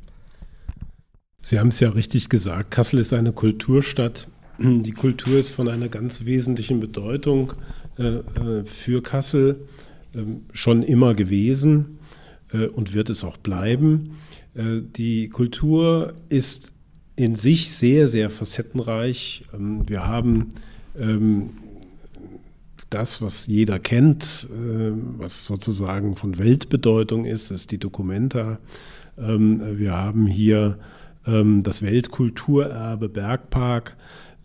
[1.43, 4.27] Sie haben es ja richtig gesagt, Kassel ist eine Kulturstadt.
[4.57, 7.53] Die Kultur ist von einer ganz wesentlichen Bedeutung
[7.95, 9.67] für Kassel
[10.13, 10.19] äh,
[10.53, 11.99] schon immer gewesen
[12.51, 14.17] äh, und wird es auch bleiben.
[14.55, 16.71] Äh, die Kultur ist
[17.15, 19.45] in sich sehr, sehr facettenreich.
[19.53, 20.49] Ähm, wir haben
[20.97, 21.51] ähm,
[22.89, 28.59] das, was jeder kennt, äh, was sozusagen von Weltbedeutung ist, ist die Documenta.
[29.17, 30.77] Ähm, wir haben hier
[31.25, 33.95] ähm, das Weltkulturerbe Bergpark.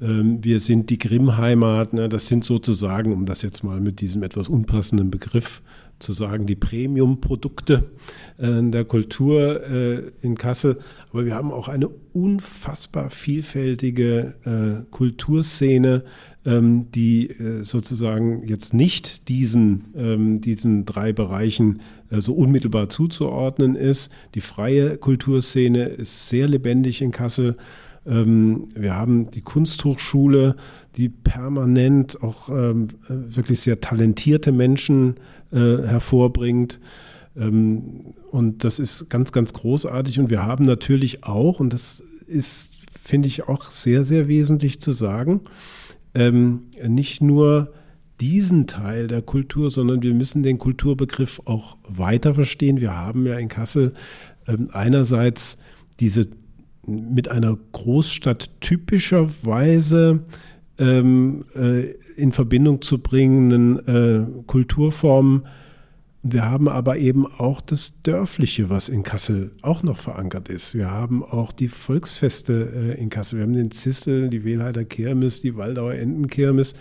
[0.00, 1.92] Ähm, wir sind die Grimm-Heimat.
[1.92, 2.08] Ne?
[2.08, 5.62] Das sind sozusagen, um das jetzt mal mit diesem etwas unpassenden Begriff
[5.98, 7.90] zu sagen, die Premium-Produkte
[8.38, 10.78] äh, der Kultur äh, in Kassel.
[11.10, 16.04] Aber wir haben auch eine unfassbar vielfältige äh, Kulturszene,
[16.44, 21.80] ähm, die sozusagen jetzt nicht diesen, ähm, diesen drei Bereichen
[22.10, 24.10] so unmittelbar zuzuordnen ist.
[24.34, 27.54] Die freie Kulturszene ist sehr lebendig in Kassel.
[28.06, 30.56] Ähm, wir haben die Kunsthochschule,
[30.96, 35.16] die permanent auch ähm, wirklich sehr talentierte Menschen
[35.52, 36.80] äh, hervorbringt.
[37.36, 40.18] Ähm, und das ist ganz, ganz großartig.
[40.18, 44.92] Und wir haben natürlich auch, und das ist, finde ich, auch sehr, sehr wesentlich zu
[44.92, 45.40] sagen,
[46.14, 47.72] nicht nur
[48.20, 52.80] diesen Teil der Kultur, sondern wir müssen den Kulturbegriff auch weiter verstehen.
[52.80, 53.92] Wir haben ja in Kassel
[54.72, 55.58] einerseits
[56.00, 56.28] diese
[56.88, 60.24] mit einer Großstadt typischerweise
[60.78, 65.46] ähm, äh, in Verbindung zu bringenden äh, Kulturformen.
[66.22, 70.74] Wir haben aber eben auch das Dörfliche, was in Kassel auch noch verankert ist.
[70.74, 73.38] Wir haben auch die Volksfeste äh, in Kassel.
[73.38, 76.74] Wir haben den Zissel, die Wehlheider Kirmes, die Waldauer Entenkirmes.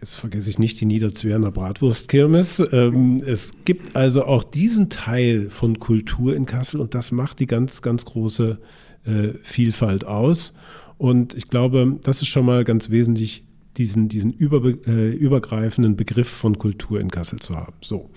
[0.00, 2.62] Jetzt vergesse ich nicht die Niederzwerner Bratwurstkirmes.
[2.70, 7.46] Ähm, es gibt also auch diesen Teil von Kultur in Kassel und das macht die
[7.46, 8.58] ganz, ganz große
[9.04, 10.52] äh, Vielfalt aus.
[10.98, 13.44] Und ich glaube, das ist schon mal ganz wesentlich,
[13.76, 17.74] diesen, diesen über, äh, übergreifenden Begriff von Kultur in Kassel zu haben.
[17.82, 18.10] So.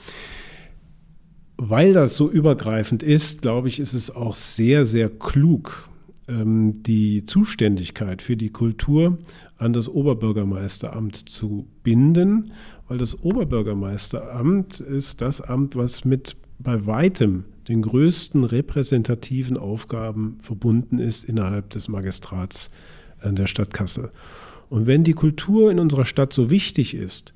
[1.57, 5.89] Weil das so übergreifend ist, glaube ich, ist es auch sehr, sehr klug,
[6.27, 9.17] ähm, die Zuständigkeit für die Kultur
[9.59, 12.51] an das Oberbürgermeisteramt zu binden,
[12.87, 20.97] weil das Oberbürgermeisteramt ist das Amt, was mit bei weitem den größten repräsentativen Aufgaben verbunden
[20.97, 22.69] ist innerhalb des Magistrats
[23.23, 24.09] der Stadt Kassel.
[24.69, 27.33] Und wenn die Kultur in unserer Stadt so wichtig ist,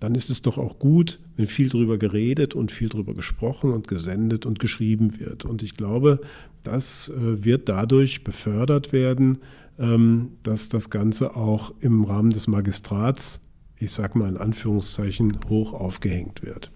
[0.00, 3.88] dann ist es doch auch gut, wenn viel darüber geredet und viel darüber gesprochen und
[3.88, 5.44] gesendet und geschrieben wird.
[5.44, 6.20] Und ich glaube,
[6.62, 9.38] das äh, wird dadurch befördert werden,
[9.76, 13.40] dass das Ganze auch im Rahmen des Magistrats,
[13.76, 16.70] ich sage mal in Anführungszeichen, hoch aufgehängt wird.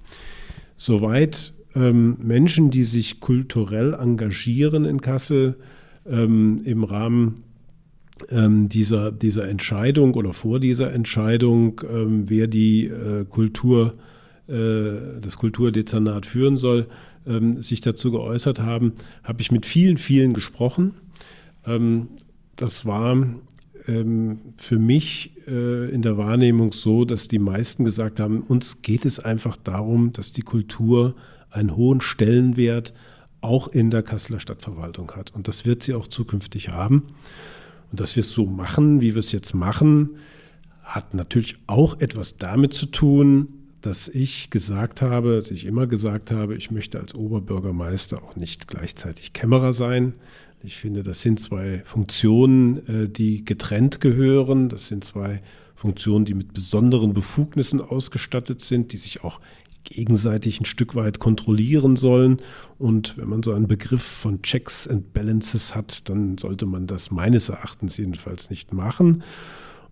[0.76, 5.58] Soweit ähm, Menschen, die sich kulturell engagieren in Kassel,
[6.06, 7.44] ähm, im Rahmen
[8.32, 11.80] dieser, dieser Entscheidung oder vor dieser Entscheidung,
[12.26, 13.92] wer die äh, Kultur,
[14.48, 16.88] äh, das Kulturdezernat führen soll,
[17.60, 20.94] sich dazu geäußert haben, habe ich mit vielen, vielen gesprochen
[22.58, 23.16] das war
[23.86, 29.06] ähm, für mich äh, in der Wahrnehmung so, dass die meisten gesagt haben, uns geht
[29.06, 31.14] es einfach darum, dass die Kultur
[31.50, 32.92] einen hohen Stellenwert
[33.40, 35.34] auch in der Kasseler Stadtverwaltung hat.
[35.34, 37.04] Und das wird sie auch zukünftig haben.
[37.90, 40.16] Und dass wir es so machen, wie wir es jetzt machen,
[40.82, 43.48] hat natürlich auch etwas damit zu tun,
[43.80, 48.66] dass ich gesagt habe, dass ich immer gesagt habe, ich möchte als Oberbürgermeister auch nicht
[48.66, 50.14] gleichzeitig Kämmerer sein.
[50.62, 54.68] Ich finde, das sind zwei Funktionen, äh, die getrennt gehören.
[54.68, 55.42] Das sind zwei
[55.74, 59.40] Funktionen, die mit besonderen Befugnissen ausgestattet sind, die sich auch
[59.84, 62.38] gegenseitig ein Stück weit kontrollieren sollen.
[62.78, 67.10] Und wenn man so einen Begriff von Checks and Balances hat, dann sollte man das
[67.10, 69.22] meines Erachtens jedenfalls nicht machen.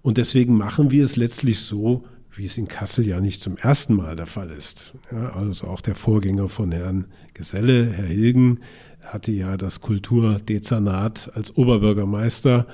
[0.03, 2.03] Und deswegen machen wir es letztlich so,
[2.37, 4.92] wie es in Kassel ja nicht zum ersten Mal der Fall ist.
[5.11, 8.61] Ja, also auch der Vorgänger von Herrn Geselle, Herr Hilgen,
[9.03, 12.66] hatte ja das Kulturdezernat als Oberbürgermeister.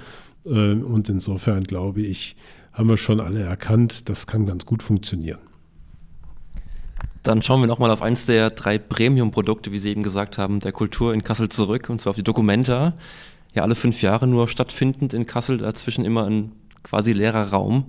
[0.45, 2.37] Äh, und insofern glaube ich,
[2.73, 5.41] haben wir schon alle erkannt, das kann ganz gut funktionieren.
[7.23, 10.73] Dann schauen wir nochmal auf eins der drei Premium-Produkte, wie Sie eben gesagt haben, der
[10.73, 12.95] Kultur in Kassel zurück, und zwar auf die Documenta.
[13.55, 17.85] Ja, alle fünf Jahre nur stattfindend in Kassel, dazwischen immer ein quasi leerer Raum.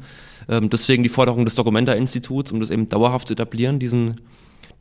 [0.49, 4.21] Ähm, deswegen die Forderung des Documenta-Instituts, um das eben dauerhaft zu etablieren, diesen,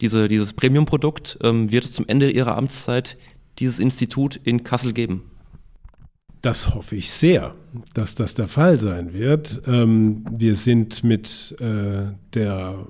[0.00, 3.16] diese, dieses Premium-Produkt, ähm, wird es zum Ende Ihrer Amtszeit
[3.58, 5.22] dieses Institut in Kassel geben?
[6.40, 7.52] Das hoffe ich sehr,
[7.94, 9.62] dass das der Fall sein wird.
[9.66, 12.86] Ähm, wir sind mit äh, der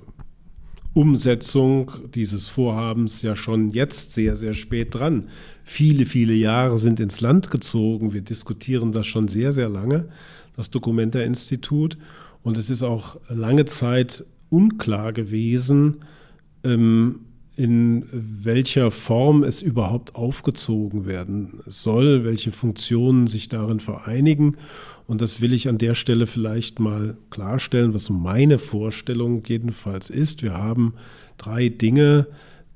[0.94, 5.28] Umsetzung dieses Vorhabens ja schon jetzt sehr, sehr spät dran.
[5.64, 8.12] Viele, viele Jahre sind ins Land gezogen.
[8.12, 10.08] Wir diskutieren das schon sehr, sehr lange,
[10.56, 11.98] das Dokumenta-Institut.
[12.42, 16.00] Und es ist auch lange Zeit unklar gewesen,
[16.64, 17.20] ähm,
[17.55, 24.57] in welcher Form es überhaupt aufgezogen werden soll, welche Funktionen sich darin vereinigen.
[25.07, 30.42] Und das will ich an der Stelle vielleicht mal klarstellen, was meine Vorstellung jedenfalls ist.
[30.42, 30.94] Wir haben
[31.37, 32.26] drei Dinge,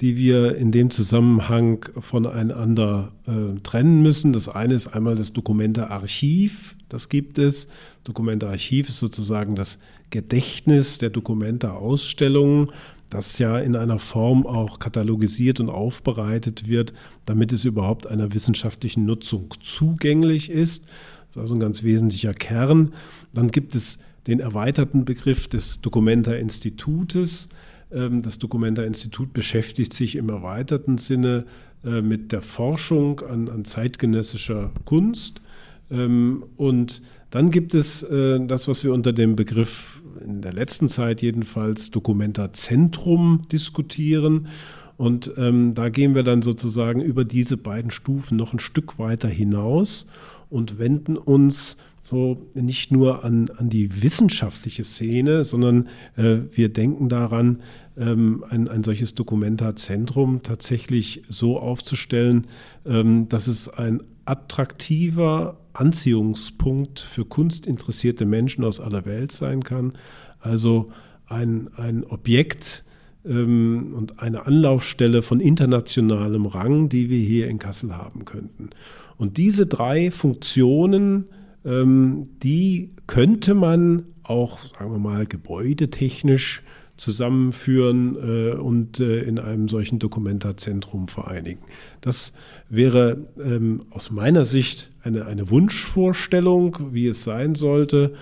[0.03, 4.35] die wir in dem Zusammenhang voneinander äh, trennen müssen.
[4.35, 7.67] Das eine ist einmal das Dokumentearchiv, das gibt es.
[8.05, 9.79] Dokumentearchiv ist sozusagen das
[10.11, 12.71] Gedächtnis der Dokumente-Ausstellungen.
[13.09, 16.93] das ja in einer Form auch katalogisiert und aufbereitet wird,
[17.25, 20.85] damit es überhaupt einer wissenschaftlichen Nutzung zugänglich ist.
[21.29, 22.95] Das ist also ein ganz wesentlicher Kern.
[23.33, 27.49] Dann gibt es den erweiterten Begriff des Documenta-Institutes.
[27.93, 31.47] Ähm, das Documenta-Institut beschäftigt sich im erweiterten Sinne
[31.85, 35.43] äh, mit der Forschung an, an zeitgenössischer Kunst.
[35.91, 40.89] Ähm, und dann gibt es äh, das, was wir unter dem Begriff in der letzten
[40.89, 44.49] Zeit jedenfalls Dokumenta-Zentrum diskutieren.
[44.97, 49.29] Und ähm, da gehen wir dann sozusagen über diese beiden Stufen noch ein Stück weiter
[49.29, 50.07] hinaus
[50.49, 57.09] und wenden uns so nicht nur an, an die wissenschaftliche Szene, sondern äh, wir denken
[57.09, 57.63] daran,
[57.99, 62.47] ähm, ein, ein solches Dokumenta-Zentrum tatsächlich so aufzustellen,
[62.87, 69.93] ähm, dass es ein attraktiver Anziehungspunkt für kunstinteressierte Menschen aus aller Welt sein kann.
[70.41, 70.87] Also
[71.27, 72.85] ein, ein Objekt
[73.25, 78.71] ähm, und eine Anlaufstelle von internationalem Rang, die wir hier in Kassel haben könnten.
[79.17, 81.27] Und diese drei Funktionen,
[81.65, 86.63] ähm, die könnte man auch, sagen wir mal, gebäudetechnisch
[86.97, 91.61] zusammenführen äh, und äh, in einem solchen Dokumentarzentrum vereinigen.
[92.01, 92.33] Das
[92.69, 98.15] wäre ähm, aus meiner Sicht eine, eine Wunschvorstellung, wie es sein sollte.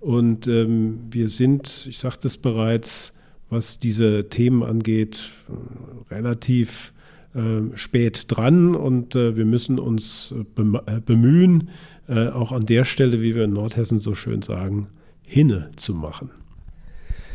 [0.00, 3.12] Und ähm, wir sind, ich sagte es bereits,
[3.50, 6.92] was diese Themen angeht, äh, relativ
[7.34, 11.68] äh, spät dran und äh, wir müssen uns äh, bemühen,
[12.08, 14.88] äh, auch an der Stelle, wie wir in Nordhessen so schön sagen,
[15.22, 16.30] hinne zu machen.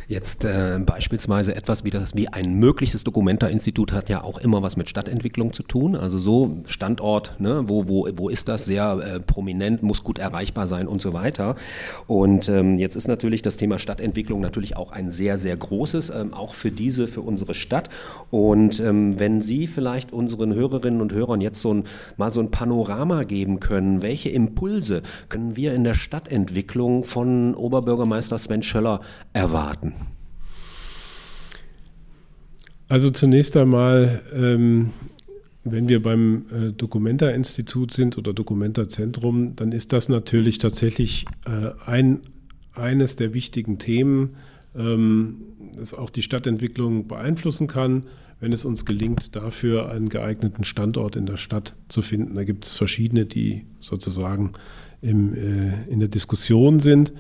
[0.09, 4.75] Jetzt äh, beispielsweise etwas wie das, wie ein mögliches Dokumenta-Institut hat ja auch immer was
[4.75, 5.95] mit Stadtentwicklung zu tun.
[5.95, 10.65] Also so Standort, ne, wo, wo, wo ist das sehr äh, prominent, muss gut erreichbar
[10.65, 11.55] sein und so weiter.
[12.07, 16.33] Und ähm, jetzt ist natürlich das Thema Stadtentwicklung natürlich auch ein sehr, sehr großes, ähm,
[16.33, 17.91] auch für diese, für unsere Stadt.
[18.31, 21.83] Und ähm, wenn Sie vielleicht unseren Hörerinnen und Hörern jetzt so ein,
[22.17, 28.39] mal so ein Panorama geben können, welche Impulse können wir in der Stadtentwicklung von Oberbürgermeister
[28.39, 29.01] Sven Schöller
[29.33, 29.98] erwarten?
[32.89, 34.89] Also zunächst einmal, ähm,
[35.63, 42.21] wenn wir beim äh, Documenta-Institut sind oder Documenta-Zentrum, dann ist das natürlich tatsächlich äh, ein,
[42.73, 44.37] eines der wichtigen Themen,
[44.75, 45.35] ähm,
[45.77, 48.07] das auch die Stadtentwicklung beeinflussen kann,
[48.39, 52.33] wenn es uns gelingt, dafür einen geeigneten Standort in der Stadt zu finden.
[52.33, 54.53] Da gibt es verschiedene, die sozusagen
[55.03, 57.13] im, äh, in der Diskussion sind.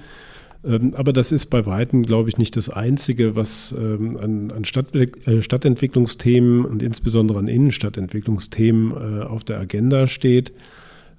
[0.63, 5.41] Ähm, aber das ist bei Weitem, glaube ich, nicht das Einzige, was ähm, an, äh,
[5.41, 10.51] Stadtentwicklungsthemen und insbesondere an Innenstadtentwicklungsthemen äh, auf der Agenda steht.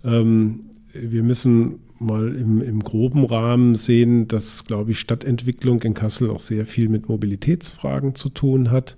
[0.05, 0.61] Ähm,
[0.93, 6.41] wir müssen mal im, im groben Rahmen sehen, dass, glaube ich, Stadtentwicklung in Kassel auch
[6.41, 8.97] sehr viel mit Mobilitätsfragen zu tun hat.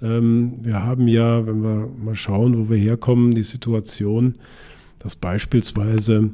[0.00, 4.34] wir haben ja, wenn wir mal schauen, wo wir herkommen, die Situation,
[4.98, 6.30] dass beispielsweise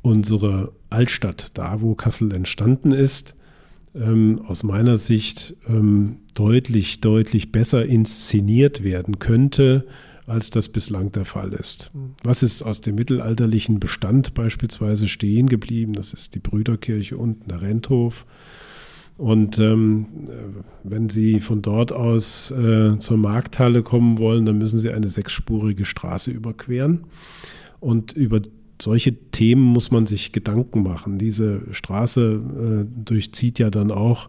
[0.00, 3.34] unsere Altstadt, da wo Kassel entstanden ist,
[3.94, 9.86] ähm, aus meiner Sicht ähm, deutlich, deutlich besser inszeniert werden könnte,
[10.26, 11.90] als das bislang der Fall ist.
[12.22, 15.92] Was ist aus dem mittelalterlichen Bestand beispielsweise stehen geblieben?
[15.92, 18.26] Das ist die Brüderkirche unten, der Renthof.
[19.16, 20.06] Und ähm,
[20.84, 25.84] wenn Sie von dort aus äh, zur Markthalle kommen wollen, dann müssen Sie eine sechsspurige
[25.84, 27.04] Straße überqueren.
[27.80, 28.40] Und über
[28.82, 31.18] solche Themen muss man sich Gedanken machen.
[31.18, 32.40] Diese Straße
[32.86, 34.28] äh, durchzieht ja dann auch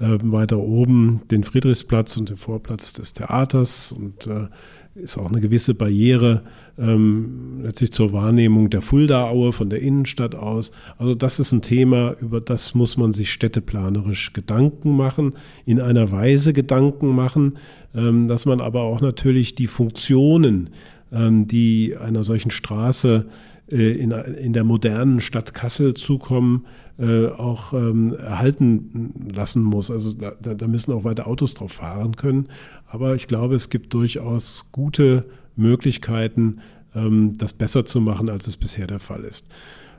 [0.00, 4.48] äh, weiter oben den Friedrichsplatz und den Vorplatz des Theaters und äh,
[4.94, 6.42] ist auch eine gewisse Barriere
[6.78, 10.70] ähm, letztlich zur Wahrnehmung der Fuldaaue von der Innenstadt aus.
[10.96, 15.34] Also das ist ein Thema, über das muss man sich städteplanerisch Gedanken machen,
[15.66, 17.58] in einer Weise Gedanken machen,
[17.94, 20.70] ähm, dass man aber auch natürlich die Funktionen,
[21.12, 23.26] ähm, die einer solchen Straße
[23.68, 26.64] in, in der modernen Stadt Kassel zukommen,
[26.98, 29.90] äh, auch ähm, erhalten lassen muss.
[29.90, 32.48] Also da, da müssen auch weiter Autos drauf fahren können.
[32.86, 35.20] Aber ich glaube, es gibt durchaus gute
[35.54, 36.58] Möglichkeiten,
[36.94, 39.46] ähm, das besser zu machen, als es bisher der Fall ist.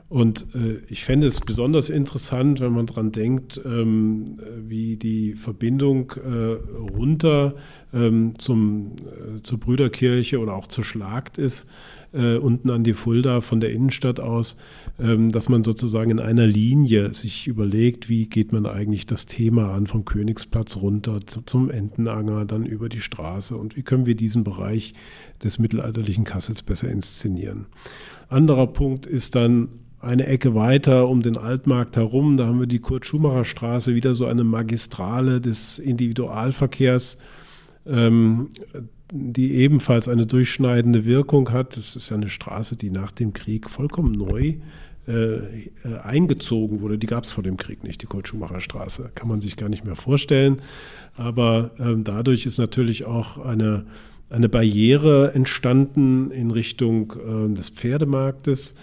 [0.08, 6.12] Und äh, ich fände es besonders interessant, wenn man daran denkt, ähm, wie die Verbindung
[6.16, 6.56] äh,
[6.92, 7.54] runter
[8.38, 11.66] zum, äh, zur Brüderkirche oder auch zur Schlagt ist
[12.12, 14.56] äh, unten an die Fulda von der Innenstadt aus,
[14.98, 19.72] ähm, dass man sozusagen in einer Linie sich überlegt, wie geht man eigentlich das Thema
[19.74, 24.44] an vom Königsplatz runter zum Entenanger, dann über die Straße und wie können wir diesen
[24.44, 24.94] Bereich
[25.42, 27.66] des mittelalterlichen Kassels besser inszenieren.
[28.28, 29.68] Anderer Punkt ist dann
[30.00, 34.44] eine Ecke weiter um den Altmarkt herum, da haben wir die Kurt-Schumacher-Straße, wieder so eine
[34.44, 37.18] Magistrale des Individualverkehrs,
[37.86, 38.48] ähm,
[39.12, 41.76] die ebenfalls eine durchschneidende Wirkung hat.
[41.76, 44.54] Das ist ja eine Straße, die nach dem Krieg vollkommen neu
[45.08, 45.70] äh, äh
[46.02, 46.98] eingezogen wurde.
[46.98, 49.10] Die gab es vor dem Krieg nicht, die Kurt-Schumacher-Straße.
[49.14, 50.62] Kann man sich gar nicht mehr vorstellen.
[51.16, 53.86] Aber ähm, dadurch ist natürlich auch eine,
[54.28, 58.74] eine Barriere entstanden in Richtung äh, des Pferdemarktes.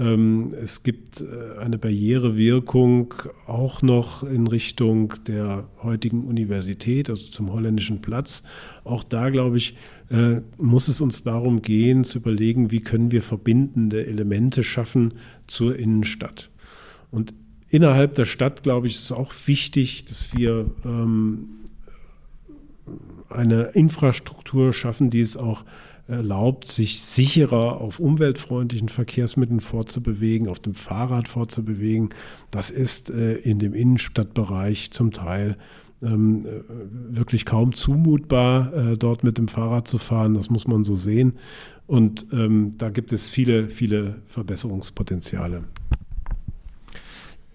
[0.00, 3.12] Ähm, es gibt äh, eine Barrierewirkung
[3.46, 8.42] auch noch in Richtung der heutigen Universität, also zum holländischen Platz.
[8.82, 9.74] Auch da, glaube ich,
[10.08, 15.14] äh, muss es uns darum gehen, zu überlegen, wie können wir verbindende Elemente schaffen
[15.46, 16.48] zur Innenstadt.
[17.10, 17.34] Und
[17.68, 21.48] innerhalb der Stadt, glaube ich, ist es auch wichtig, dass wir ähm,
[23.28, 25.64] eine Infrastruktur schaffen, die es auch
[26.10, 32.10] erlaubt, sich sicherer auf umweltfreundlichen Verkehrsmitteln fortzubewegen, auf dem Fahrrad fortzubewegen.
[32.50, 35.56] Das ist äh, in dem Innenstadtbereich zum Teil
[36.02, 40.34] ähm, äh, wirklich kaum zumutbar, äh, dort mit dem Fahrrad zu fahren.
[40.34, 41.34] Das muss man so sehen.
[41.86, 45.64] Und ähm, da gibt es viele, viele Verbesserungspotenziale.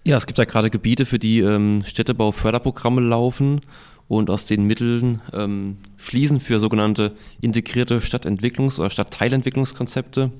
[0.04, 3.60] Ja, es gibt ja gerade Gebiete, für die ähm, Städtebauförderprogramme laufen
[4.08, 10.30] und aus den Mitteln ähm, fließen für sogenannte integrierte Stadtentwicklungs- oder Stadtteilentwicklungskonzepte.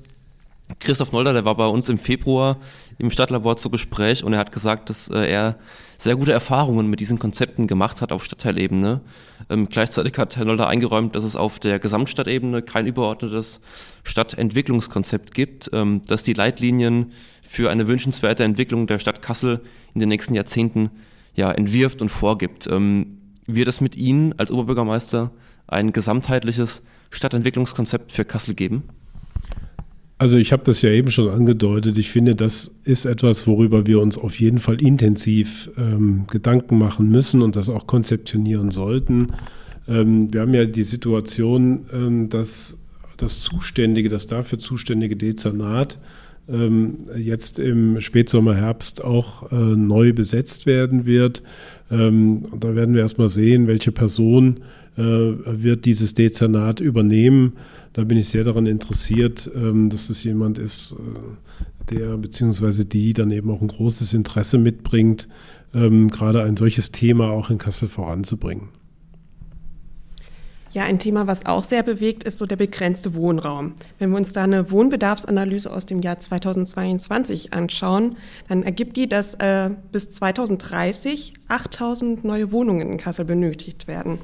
[0.79, 2.57] Christoph Nolder, der war bei uns im Februar
[2.97, 5.55] im Stadtlabor zu Gespräch und er hat gesagt, dass äh, er
[5.97, 9.01] sehr gute Erfahrungen mit diesen Konzepten gemacht hat auf Stadtteilebene.
[9.49, 13.59] Ähm, gleichzeitig hat Herr Nolder eingeräumt, dass es auf der Gesamtstadtebene kein überordnetes
[14.03, 17.11] Stadtentwicklungskonzept gibt, ähm, das die Leitlinien
[17.41, 19.61] für eine wünschenswerte Entwicklung der Stadt Kassel
[19.93, 20.91] in den nächsten Jahrzehnten
[21.35, 22.67] ja, entwirft und vorgibt.
[22.67, 25.31] Ähm, wird es mit Ihnen als Oberbürgermeister
[25.67, 28.83] ein gesamtheitliches Stadtentwicklungskonzept für Kassel geben?
[30.19, 31.97] Also ich habe das ja eben schon angedeutet.
[31.97, 37.09] Ich finde, das ist etwas, worüber wir uns auf jeden Fall intensiv ähm, Gedanken machen
[37.09, 39.33] müssen und das auch konzeptionieren sollten.
[39.87, 42.79] Ähm, wir haben ja die Situation, ähm, dass
[43.17, 45.99] das zuständige, das dafür zuständige Dezernat
[46.49, 51.43] ähm, jetzt im Spätsommer, Herbst auch äh, neu besetzt werden wird.
[51.91, 57.53] Ähm, und da werden wir erstmal sehen, welche Person äh, wird dieses Dezernat übernehmen.
[57.93, 62.83] Da bin ich sehr daran interessiert, ähm, dass es jemand ist, äh, der bzw.
[62.83, 65.27] die dann eben auch ein großes Interesse mitbringt,
[65.73, 68.69] ähm, gerade ein solches Thema auch in Kassel voranzubringen.
[70.71, 73.73] Ja, ein Thema, was auch sehr bewegt, ist so der begrenzte Wohnraum.
[73.99, 78.17] Wenn wir uns da eine Wohnbedarfsanalyse aus dem Jahr 2022 anschauen,
[78.49, 84.19] dann ergibt die, dass äh, bis 2030 8000 neue Wohnungen in Kassel benötigt werden.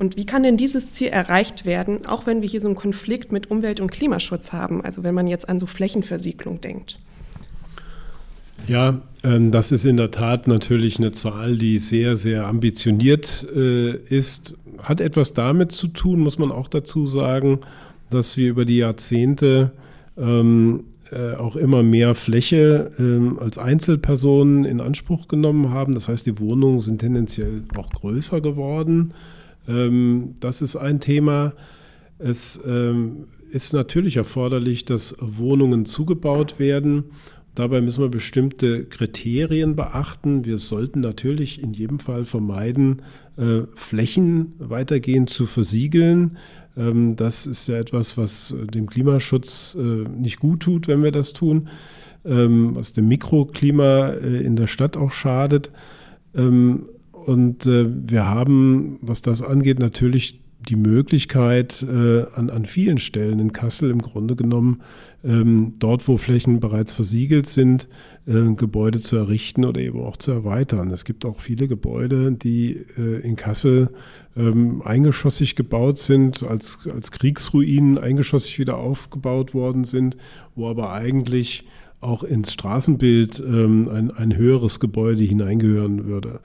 [0.00, 3.32] Und wie kann denn dieses Ziel erreicht werden, auch wenn wir hier so einen Konflikt
[3.32, 6.98] mit Umwelt- und Klimaschutz haben, also wenn man jetzt an so Flächenversiegelung denkt?
[8.66, 13.90] Ja, ähm, das ist in der Tat natürlich eine Zahl, die sehr, sehr ambitioniert äh,
[13.90, 14.54] ist.
[14.82, 17.58] Hat etwas damit zu tun, muss man auch dazu sagen,
[18.08, 19.70] dass wir über die Jahrzehnte
[20.16, 25.92] ähm, äh, auch immer mehr Fläche ähm, als Einzelpersonen in Anspruch genommen haben.
[25.92, 29.12] Das heißt, die Wohnungen sind tendenziell auch größer geworden.
[29.68, 31.54] Ähm, das ist ein Thema.
[32.18, 37.04] Es ähm, ist natürlich erforderlich, dass Wohnungen zugebaut werden.
[37.54, 40.44] Dabei müssen wir bestimmte Kriterien beachten.
[40.44, 43.02] Wir sollten natürlich in jedem Fall vermeiden,
[43.36, 46.36] äh, Flächen weitergehend zu versiegeln.
[46.76, 51.32] Ähm, das ist ja etwas, was dem Klimaschutz äh, nicht gut tut, wenn wir das
[51.32, 51.68] tun,
[52.24, 55.70] ähm, was dem Mikroklima äh, in der Stadt auch schadet.
[56.34, 56.86] Ähm,
[57.26, 63.90] und wir haben, was das angeht, natürlich die Möglichkeit, an, an vielen Stellen in Kassel
[63.90, 64.82] im Grunde genommen
[65.24, 67.88] ähm, dort, wo Flächen bereits versiegelt sind,
[68.26, 70.90] äh, Gebäude zu errichten oder eben auch zu erweitern.
[70.90, 73.90] Es gibt auch viele Gebäude, die äh, in Kassel
[74.36, 80.16] ähm, eingeschossig gebaut sind, als, als Kriegsruinen eingeschossig wieder aufgebaut worden sind,
[80.54, 81.64] wo aber eigentlich
[82.00, 86.40] auch ins Straßenbild ähm, ein, ein höheres Gebäude hineingehören würde.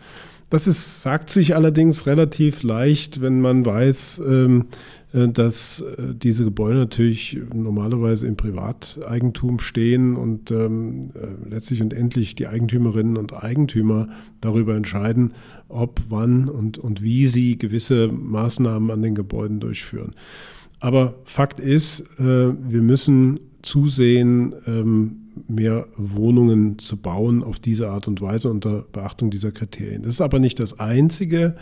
[0.49, 4.65] Das ist, sagt sich allerdings relativ leicht, wenn man weiß, ähm,
[5.15, 11.93] äh, dass äh, diese Gebäude natürlich normalerweise im Privateigentum stehen und ähm, äh, letztlich und
[11.93, 14.09] endlich die Eigentümerinnen und Eigentümer
[14.41, 15.33] darüber entscheiden,
[15.67, 20.13] ob, wann und, und wie sie gewisse Maßnahmen an den Gebäuden durchführen.
[20.79, 28.21] Aber Fakt ist, wir müssen zusehen, ähm, mehr Wohnungen zu bauen auf diese Art und
[28.21, 30.03] Weise unter Beachtung dieser Kriterien.
[30.03, 31.55] Das ist aber nicht das einzige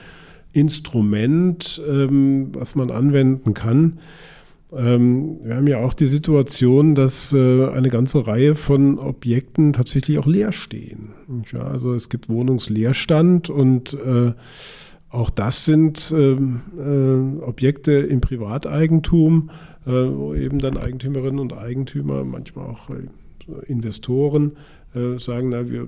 [0.53, 3.99] Instrument, ähm, was man anwenden kann.
[4.71, 10.17] ähm, wir haben ja auch die Situation, dass äh, eine ganze Reihe von Objekten tatsächlich
[10.19, 11.09] auch leer stehen.
[11.51, 14.31] Ja, also es gibt Wohnungsleerstand und äh,
[15.09, 19.49] auch das sind ähm, äh, Objekte im Privateigentum,
[19.85, 22.89] wo eben dann Eigentümerinnen und Eigentümer, manchmal auch
[23.67, 24.53] Investoren
[24.93, 25.87] äh, sagen, na, wir,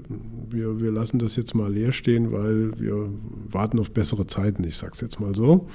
[0.49, 3.09] wir, wir lassen das jetzt mal leer stehen, weil wir
[3.49, 5.67] warten auf bessere Zeiten, ich sage es jetzt mal so.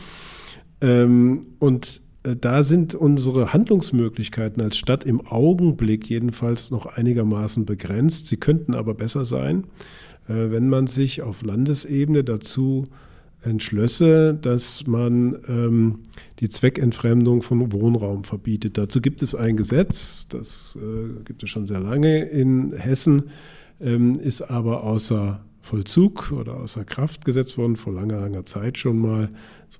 [0.80, 8.26] Ähm, und äh, da sind unsere Handlungsmöglichkeiten als Stadt im Augenblick jedenfalls noch einigermaßen begrenzt.
[8.26, 9.64] Sie könnten aber besser sein,
[10.28, 12.84] äh, wenn man sich auf Landesebene dazu
[13.42, 16.00] entschlösse, dass man ähm,
[16.40, 18.76] die Zweckentfremdung von Wohnraum verbietet.
[18.76, 23.30] Dazu gibt es ein Gesetz, das äh, gibt es schon sehr lange in Hessen,
[23.80, 28.98] ähm, ist aber außer Vollzug oder außer Kraft gesetzt worden, vor langer, langer Zeit schon
[28.98, 29.28] mal.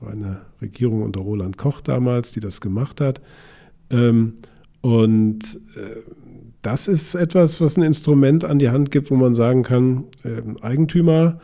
[0.01, 3.21] War eine Regierung unter Roland Koch damals, die das gemacht hat.
[3.91, 4.35] Ähm,
[4.81, 5.97] und äh,
[6.63, 10.43] das ist etwas, was ein Instrument an die Hand gibt, wo man sagen kann, äh,
[10.63, 11.39] Eigentümer,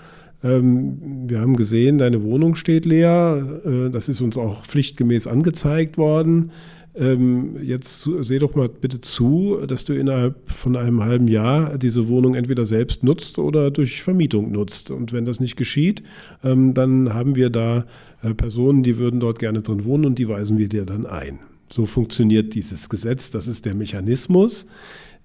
[0.47, 3.61] ähm, wir haben gesehen, deine Wohnung steht leer.
[3.64, 6.53] Äh, das ist uns auch pflichtgemäß angezeigt worden.
[6.94, 12.09] Ähm, jetzt seh doch mal bitte zu, dass du innerhalb von einem halben Jahr diese
[12.09, 14.90] Wohnung entweder selbst nutzt oder durch Vermietung nutzt.
[14.90, 16.03] Und wenn das nicht geschieht,
[16.42, 17.84] ähm, dann haben wir da
[18.22, 21.40] äh, Personen, die würden dort gerne drin wohnen und die weisen wir dir dann ein.
[21.68, 24.66] So funktioniert dieses Gesetz, das ist der Mechanismus.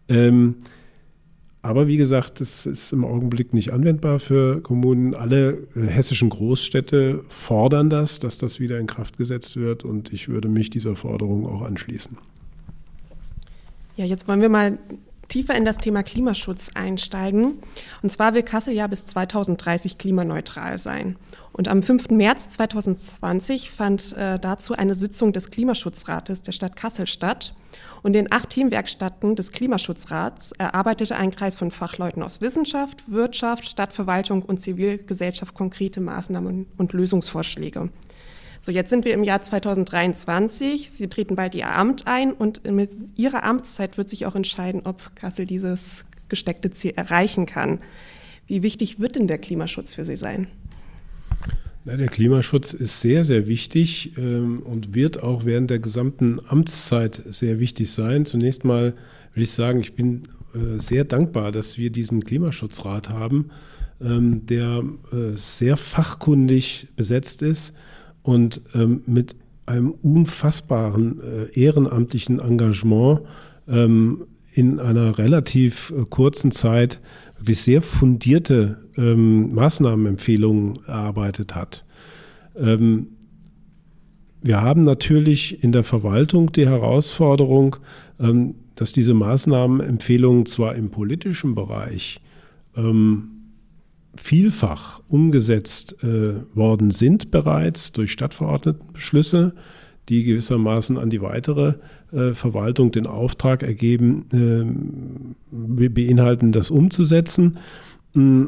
[0.09, 0.55] Ähm,
[1.63, 5.13] aber wie gesagt, das ist im Augenblick nicht anwendbar für Kommunen.
[5.13, 9.85] Alle äh, hessischen Großstädte fordern das, dass das wieder in Kraft gesetzt wird.
[9.85, 12.17] Und ich würde mich dieser Forderung auch anschließen.
[13.95, 14.79] Ja, jetzt wollen wir mal
[15.31, 17.59] tiefer in das Thema Klimaschutz einsteigen.
[18.01, 21.15] Und zwar will Kassel ja bis 2030 klimaneutral sein.
[21.53, 22.09] Und am 5.
[22.09, 27.53] März 2020 fand äh, dazu eine Sitzung des Klimaschutzrates der Stadt Kassel statt.
[28.03, 34.41] Und in acht Teamwerkstätten des Klimaschutzrats erarbeitete ein Kreis von Fachleuten aus Wissenschaft, Wirtschaft, Stadtverwaltung
[34.41, 37.89] und Zivilgesellschaft konkrete Maßnahmen und Lösungsvorschläge.
[38.63, 40.91] So, jetzt sind wir im Jahr 2023.
[40.91, 45.15] Sie treten bald Ihr Amt ein und mit Ihrer Amtszeit wird sich auch entscheiden, ob
[45.15, 47.79] Kassel dieses gesteckte Ziel erreichen kann.
[48.45, 50.45] Wie wichtig wird denn der Klimaschutz für Sie sein?
[51.85, 57.19] Ja, der Klimaschutz ist sehr, sehr wichtig ähm, und wird auch während der gesamten Amtszeit
[57.25, 58.27] sehr wichtig sein.
[58.27, 58.93] Zunächst mal
[59.33, 60.21] will ich sagen, ich bin
[60.53, 63.49] äh, sehr dankbar, dass wir diesen Klimaschutzrat haben,
[63.99, 67.73] ähm, der äh, sehr fachkundig besetzt ist
[68.23, 73.21] und ähm, mit einem unfassbaren äh, ehrenamtlichen Engagement
[73.67, 76.99] ähm, in einer relativ äh, kurzen Zeit
[77.37, 81.85] wirklich sehr fundierte ähm, Maßnahmenempfehlungen erarbeitet hat.
[82.55, 83.07] Ähm,
[84.43, 87.77] wir haben natürlich in der Verwaltung die Herausforderung,
[88.19, 92.19] ähm, dass diese Maßnahmenempfehlungen zwar im politischen Bereich
[92.75, 93.40] ähm,
[94.15, 99.53] vielfach umgesetzt äh, worden sind bereits durch Stadtverordnetenbeschlüsse,
[100.09, 101.75] die gewissermaßen an die weitere
[102.11, 104.25] äh, Verwaltung den Auftrag ergeben,
[105.51, 107.57] äh, beinhalten, das umzusetzen.
[108.13, 108.45] Mm,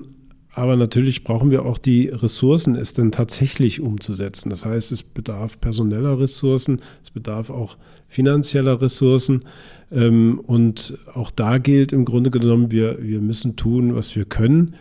[0.56, 4.52] aber natürlich brauchen wir auch die Ressourcen, es dann tatsächlich umzusetzen.
[4.52, 9.46] Das heißt, es bedarf personeller Ressourcen, es bedarf auch finanzieller Ressourcen.
[9.92, 14.76] Ähm, und auch da gilt im Grunde genommen, wir, wir müssen tun, was wir können.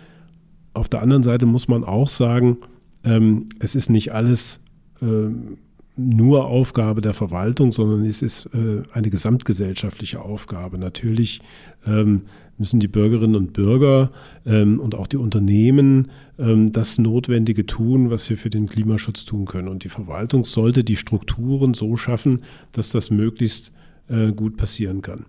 [0.75, 2.59] Auf der anderen Seite muss man auch sagen,
[3.05, 4.61] ähm, es ist nicht alles
[5.01, 5.59] ähm,
[5.97, 10.79] nur Aufgabe der Verwaltung, sondern es ist äh, eine gesamtgesellschaftliche Aufgabe.
[10.79, 11.41] Natürlich
[11.87, 12.23] ähm,
[12.57, 14.11] müssen die Bürgerinnen und Bürger
[14.47, 19.45] ähm, und auch die Unternehmen ähm, das Notwendige tun, was wir für den Klimaschutz tun
[19.45, 19.69] können.
[19.69, 22.41] Und die Verwaltung sollte die Strukturen so schaffen,
[22.73, 23.73] dass das möglichst
[24.09, 25.27] äh, gut passieren kann.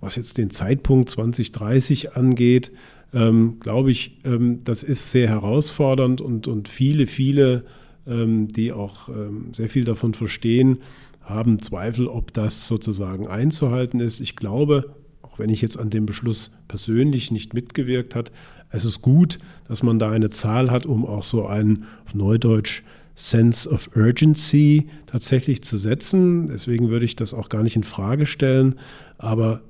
[0.00, 2.72] Was jetzt den Zeitpunkt 2030 angeht,
[3.14, 7.62] ähm, glaube ich, ähm, das ist sehr herausfordernd und, und viele, viele
[8.06, 10.78] ähm, die auch ähm, sehr viel davon verstehen,
[11.20, 14.20] haben Zweifel, ob das sozusagen einzuhalten ist.
[14.20, 18.32] Ich glaube, auch wenn ich jetzt an dem Beschluss persönlich nicht mitgewirkt hat,
[18.70, 19.38] es ist gut,
[19.68, 22.82] dass man da eine Zahl hat, um auch so einen auf Neudeutsch
[23.14, 26.48] Sense of Urgency tatsächlich zu setzen.
[26.48, 28.76] Deswegen würde ich das auch gar nicht in Frage stellen.
[29.18, 29.60] Aber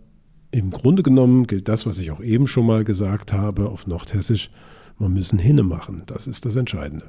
[0.53, 4.50] im Grunde genommen gilt das, was ich auch eben schon mal gesagt habe auf Nordhessisch,
[4.98, 6.03] man müssen hinne machen.
[6.07, 7.07] Das ist das Entscheidende.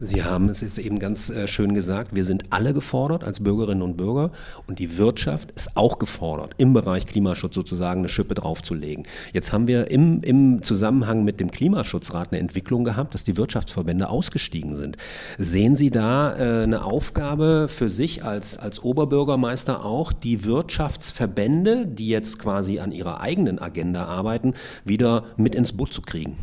[0.00, 3.82] Sie haben es ist eben ganz äh, schön gesagt, wir sind alle gefordert als Bürgerinnen
[3.82, 4.30] und Bürger
[4.68, 9.06] und die Wirtschaft ist auch gefordert, im Bereich Klimaschutz sozusagen eine Schippe draufzulegen.
[9.32, 14.08] Jetzt haben wir im, im Zusammenhang mit dem Klimaschutzrat eine Entwicklung gehabt, dass die Wirtschaftsverbände
[14.08, 14.96] ausgestiegen sind.
[15.36, 22.08] Sehen Sie da äh, eine Aufgabe für sich als, als Oberbürgermeister auch, die Wirtschaftsverbände, die
[22.08, 26.36] jetzt quasi an ihrer eigenen Agenda arbeiten, wieder mit ins Boot zu kriegen?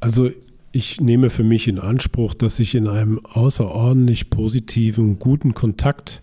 [0.00, 0.30] Also
[0.72, 6.22] ich nehme für mich in Anspruch, dass ich in einem außerordentlich positiven, guten Kontakt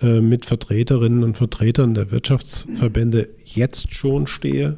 [0.00, 4.74] äh, mit Vertreterinnen und Vertretern der Wirtschaftsverbände jetzt schon stehe.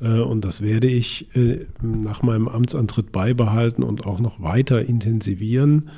[0.00, 5.90] Äh, und das werde ich äh, nach meinem Amtsantritt beibehalten und auch noch weiter intensivieren.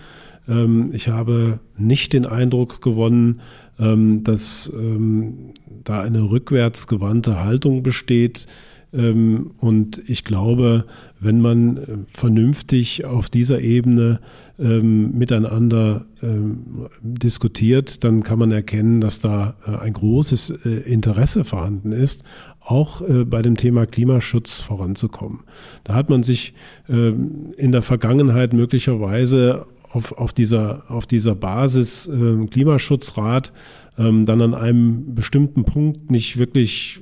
[0.48, 3.40] Ähm, ich habe nicht den Eindruck gewonnen,
[3.78, 5.52] ähm, dass ähm,
[5.84, 8.46] da eine rückwärtsgewandte Haltung besteht
[8.92, 10.86] und ich glaube,
[11.20, 11.82] wenn man äh,
[12.12, 14.20] vernünftig auf dieser Ebene
[14.58, 21.44] ähm, miteinander ähm, diskutiert, dann kann man erkennen, dass da äh, ein großes äh, Interesse
[21.44, 22.22] vorhanden ist,
[22.60, 25.44] auch bei dem Thema Klimaschutz voranzukommen.
[25.84, 26.52] Da hat man sich
[26.88, 32.10] in der Vergangenheit möglicherweise auf, auf, dieser, auf dieser Basis
[32.50, 33.52] Klimaschutzrat
[33.96, 37.00] dann an einem bestimmten Punkt nicht wirklich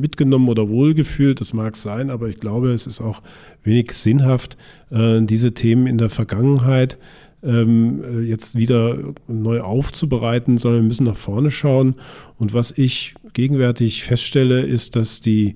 [0.00, 3.22] mitgenommen oder wohlgefühlt, das mag sein, aber ich glaube, es ist auch
[3.62, 4.56] wenig sinnhaft,
[4.90, 6.98] äh, diese Themen in der Vergangenheit
[7.42, 8.98] ähm, äh, jetzt wieder
[9.28, 11.94] neu aufzubereiten, sondern wir müssen nach vorne schauen.
[12.38, 15.54] Und was ich gegenwärtig feststelle, ist, dass die,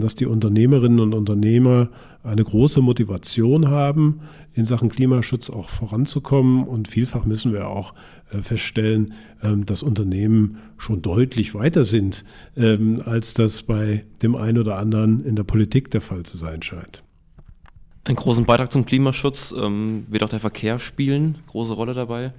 [0.00, 1.90] dass die Unternehmerinnen und Unternehmer
[2.22, 4.20] eine große Motivation haben,
[4.52, 6.64] in Sachen Klimaschutz auch voranzukommen.
[6.64, 7.94] Und vielfach müssen wir auch
[8.30, 12.24] äh, feststellen, ähm, dass Unternehmen schon deutlich weiter sind,
[12.56, 16.62] ähm, als das bei dem einen oder anderen in der Politik der Fall zu sein
[16.62, 17.02] scheint.
[18.04, 22.32] Einen großen Beitrag zum Klimaschutz ähm, wird auch der Verkehr spielen, große Rolle dabei.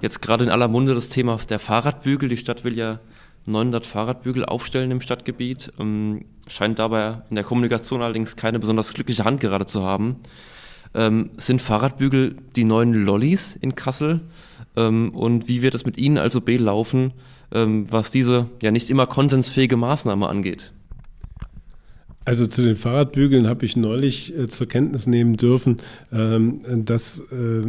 [0.00, 2.28] Jetzt gerade in aller Munde das Thema der Fahrradbügel.
[2.28, 2.98] Die Stadt will ja
[3.46, 5.72] 900 Fahrradbügel aufstellen im Stadtgebiet.
[5.78, 10.16] Ähm, scheint dabei in der Kommunikation allerdings keine besonders glückliche Hand gerade zu haben.
[10.94, 14.20] Ähm, sind Fahrradbügel die neuen Lollis in Kassel?
[14.76, 17.12] Ähm, und wie wird es mit Ihnen also B laufen,
[17.52, 20.72] ähm, was diese ja nicht immer konsensfähige Maßnahme angeht?
[22.24, 25.78] Also zu den Fahrradbügeln habe ich neulich äh, zur Kenntnis nehmen dürfen,
[26.12, 27.64] ähm, dass äh,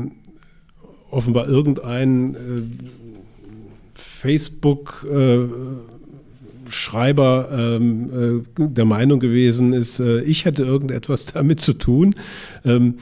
[1.10, 3.03] offenbar irgendein äh,
[4.24, 5.40] Facebook äh,
[6.70, 12.16] Schreiber ähm, äh, der Meinung gewesen ist, äh, ich hätte irgendetwas damit zu tun.
[12.64, 12.96] Ähm,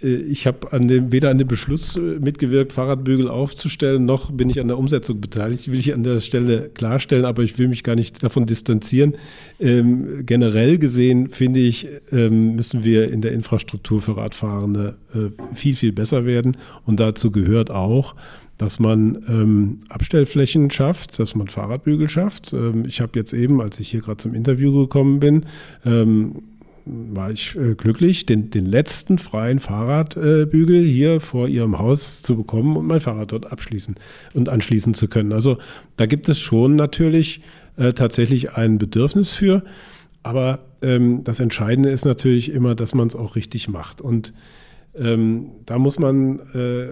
[0.00, 4.50] äh, ich habe an dem, weder an dem Beschluss äh, mitgewirkt, Fahrradbügel aufzustellen, noch bin
[4.50, 5.66] ich an der Umsetzung beteiligt.
[5.72, 9.16] Will ich an der Stelle klarstellen, aber ich will mich gar nicht davon distanzieren.
[9.58, 15.74] Ähm, generell gesehen finde ich, ähm, müssen wir in der Infrastruktur für Radfahrende äh, viel,
[15.74, 16.56] viel besser werden.
[16.86, 18.14] Und dazu gehört auch,
[18.58, 22.52] dass man ähm, Abstellflächen schafft, dass man Fahrradbügel schafft.
[22.52, 25.46] Ähm, ich habe jetzt eben, als ich hier gerade zum Interview gekommen bin,
[25.84, 26.42] ähm,
[26.84, 32.36] war ich äh, glücklich, den, den letzten freien Fahrradbügel äh, hier vor ihrem Haus zu
[32.36, 33.94] bekommen und mein Fahrrad dort abschließen
[34.34, 35.32] und anschließen zu können.
[35.32, 35.58] Also
[35.96, 37.40] da gibt es schon natürlich
[37.76, 39.62] äh, tatsächlich ein Bedürfnis für.
[40.22, 44.00] Aber ähm, das Entscheidende ist natürlich immer, dass man es auch richtig macht.
[44.00, 44.32] Und
[44.96, 46.88] ähm, da muss man äh,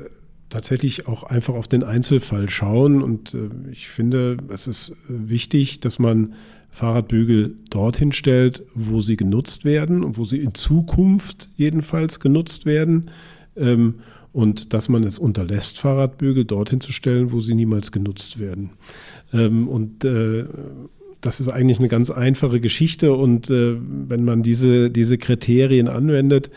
[0.51, 3.03] tatsächlich auch einfach auf den Einzelfall schauen.
[3.03, 6.35] Und äh, ich finde, es ist wichtig, dass man
[6.71, 13.11] Fahrradbügel dorthin stellt, wo sie genutzt werden und wo sie in Zukunft jedenfalls genutzt werden.
[13.57, 13.95] Ähm,
[14.33, 18.71] und dass man es unterlässt, Fahrradbügel dorthin zu stellen, wo sie niemals genutzt werden.
[19.33, 20.45] Ähm, und äh,
[21.21, 23.77] das ist eigentlich eine ganz einfache Geschichte und äh,
[24.09, 26.51] wenn man diese, diese Kriterien anwendet,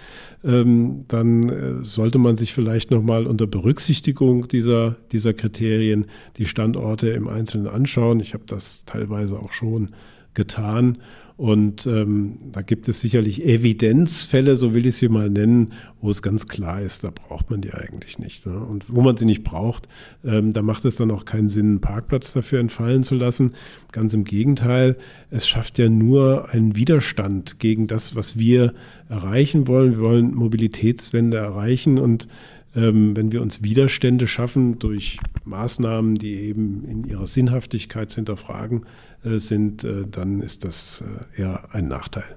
[0.44, 6.06] ähm, dann äh, sollte man sich vielleicht nochmal unter Berücksichtigung dieser, dieser Kriterien
[6.38, 8.20] die Standorte im Einzelnen anschauen.
[8.20, 9.90] Ich habe das teilweise auch schon
[10.34, 10.98] getan
[11.36, 16.22] und ähm, da gibt es sicherlich Evidenzfälle, so will ich sie mal nennen, wo es
[16.22, 18.46] ganz klar ist, da braucht man die eigentlich nicht.
[18.46, 18.60] Ne?
[18.60, 19.88] Und wo man sie nicht braucht,
[20.24, 23.54] ähm, da macht es dann auch keinen Sinn, einen Parkplatz dafür entfallen zu lassen.
[23.92, 24.96] Ganz im Gegenteil,
[25.32, 28.74] es schafft ja nur einen Widerstand gegen das, was wir
[29.10, 29.94] erreichen wollen.
[29.94, 32.28] Wir wollen Mobilitätswende erreichen und
[32.76, 38.86] ähm, wenn wir uns Widerstände schaffen durch Maßnahmen, die eben in ihrer Sinnhaftigkeit zu hinterfragen
[39.24, 41.04] sind, äh, dann ist das
[41.38, 42.36] äh, eher ein Nachteil.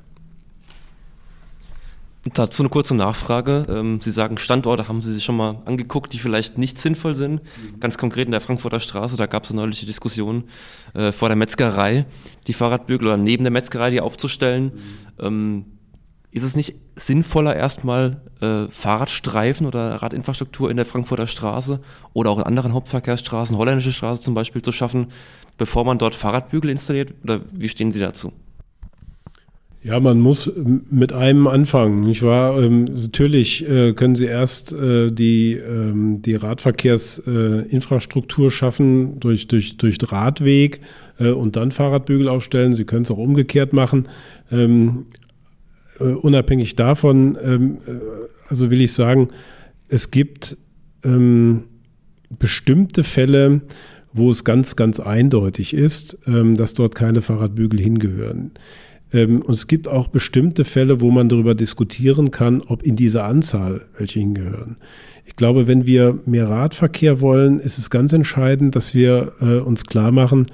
[2.34, 3.66] Dazu eine kurze Nachfrage.
[3.68, 7.42] Ähm, Sie sagen, Standorte haben Sie sich schon mal angeguckt, die vielleicht nicht sinnvoll sind.
[7.42, 7.80] Mhm.
[7.80, 10.44] Ganz konkret in der Frankfurter Straße, da gab es eine neuliche Diskussion
[11.12, 12.06] vor der Metzgerei,
[12.46, 14.72] die Fahrradbügel oder neben der Metzgerei die aufzustellen.
[15.20, 15.66] Mhm.
[16.30, 21.80] Ähm, ist es nicht sinnvoller, erstmal äh, Fahrradstreifen oder Radinfrastruktur in der Frankfurter Straße
[22.12, 25.08] oder auch in anderen Hauptverkehrsstraßen, holländische Straße zum Beispiel, zu schaffen,
[25.58, 27.12] bevor man dort Fahrradbügel installiert?
[27.22, 28.32] Oder wie stehen Sie dazu?
[29.82, 30.50] Ja, man muss
[30.90, 32.58] mit einem anfangen, nicht wahr?
[32.60, 39.76] Ähm, natürlich äh, können Sie erst äh, die, ähm, die Radverkehrsinfrastruktur äh, schaffen durch, durch,
[39.76, 40.80] durch Radweg
[41.20, 42.74] äh, und dann Fahrradbügel aufstellen.
[42.74, 44.08] Sie können es auch umgekehrt machen.
[44.50, 45.06] Ähm,
[46.00, 47.90] äh, unabhängig davon, ähm, äh,
[48.48, 49.28] also will ich sagen,
[49.88, 50.56] es gibt
[51.04, 51.64] ähm,
[52.38, 53.62] bestimmte Fälle,
[54.12, 58.52] wo es ganz, ganz eindeutig ist, ähm, dass dort keine Fahrradbügel hingehören.
[59.12, 63.24] Ähm, und es gibt auch bestimmte Fälle, wo man darüber diskutieren kann, ob in dieser
[63.24, 64.76] Anzahl welche hingehören.
[65.24, 69.84] Ich glaube, wenn wir mehr Radverkehr wollen, ist es ganz entscheidend, dass wir äh, uns
[69.84, 70.46] klar machen,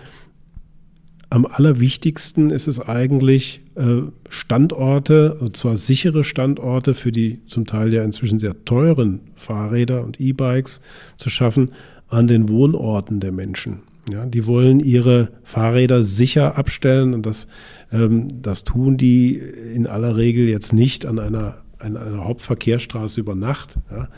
[1.33, 7.91] am allerwichtigsten ist es eigentlich, äh, Standorte, und zwar sichere Standorte für die zum Teil
[7.95, 10.83] ja inzwischen sehr teuren Fahrräder und E-Bikes
[11.17, 11.71] zu schaffen
[12.09, 13.81] an den Wohnorten der Menschen.
[14.11, 17.47] Ja, die wollen ihre Fahrräder sicher abstellen und das,
[17.91, 23.35] ähm, das tun die in aller Regel jetzt nicht an einer, an einer Hauptverkehrsstraße über
[23.35, 24.09] Nacht, ja,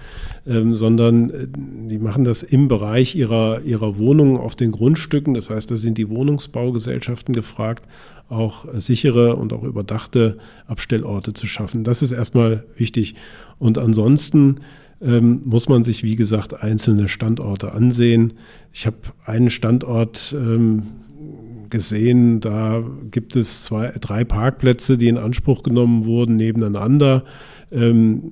[0.47, 1.47] ähm, sondern äh,
[1.89, 5.35] die machen das im Bereich ihrer, ihrer Wohnungen auf den Grundstücken.
[5.35, 7.87] Das heißt, da sind die Wohnungsbaugesellschaften gefragt,
[8.29, 11.85] auch sichere und auch überdachte Abstellorte zu schaffen.
[11.85, 13.15] Das ist erstmal wichtig.
[13.59, 14.61] Und ansonsten
[15.03, 18.35] ähm, muss man sich, wie gesagt, einzelne Standorte ansehen.
[18.73, 18.97] Ich habe
[19.27, 20.85] einen Standort ähm,
[21.75, 27.25] gesehen, da gibt es zwei, drei Parkplätze, die in Anspruch genommen wurden, nebeneinander.
[27.73, 28.31] Ähm,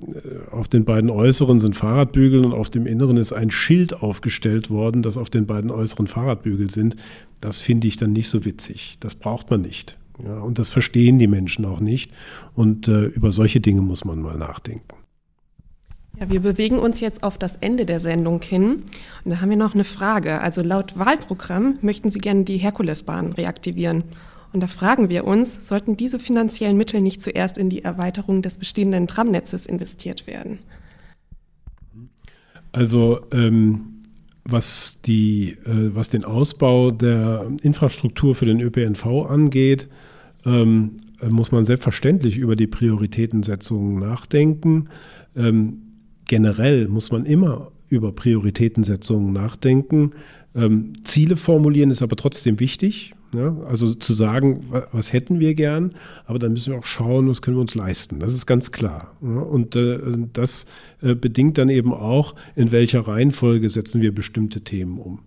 [0.49, 5.01] auf den beiden äußeren sind Fahrradbügel und auf dem inneren ist ein Schild aufgestellt worden,
[5.01, 6.95] das auf den beiden äußeren Fahrradbügel sind.
[7.41, 8.95] Das finde ich dann nicht so witzig.
[9.01, 9.97] Das braucht man nicht.
[10.23, 12.11] Ja, und das verstehen die Menschen auch nicht.
[12.55, 15.02] Und äh, über solche Dinge muss man mal nachdenken.
[16.29, 18.83] Wir bewegen uns jetzt auf das Ende der Sendung hin.
[19.23, 20.41] Und da haben wir noch eine Frage.
[20.41, 24.03] Also laut Wahlprogramm möchten Sie gerne die Herkulesbahn reaktivieren.
[24.53, 28.57] Und da fragen wir uns, sollten diese finanziellen Mittel nicht zuerst in die Erweiterung des
[28.57, 30.59] bestehenden Tramnetzes investiert werden?
[32.71, 34.03] Also ähm,
[34.45, 39.89] was, die, äh, was den Ausbau der Infrastruktur für den ÖPNV angeht,
[40.45, 40.99] ähm,
[41.29, 44.89] muss man selbstverständlich über die Prioritätensetzung nachdenken.
[45.35, 45.81] Ähm,
[46.25, 50.11] generell muss man immer über Prioritätensetzungen nachdenken.
[50.55, 53.13] Ähm, Ziele formulieren ist aber trotzdem wichtig.
[53.33, 53.55] Ja?
[53.67, 55.93] Also zu sagen, was hätten wir gern,
[56.25, 58.19] aber dann müssen wir auch schauen, was können wir uns leisten.
[58.19, 59.15] Das ist ganz klar.
[59.21, 59.39] Ja?
[59.39, 59.99] Und äh,
[60.33, 60.65] das
[61.01, 65.19] äh, bedingt dann eben auch, in welcher Reihenfolge setzen wir bestimmte Themen um.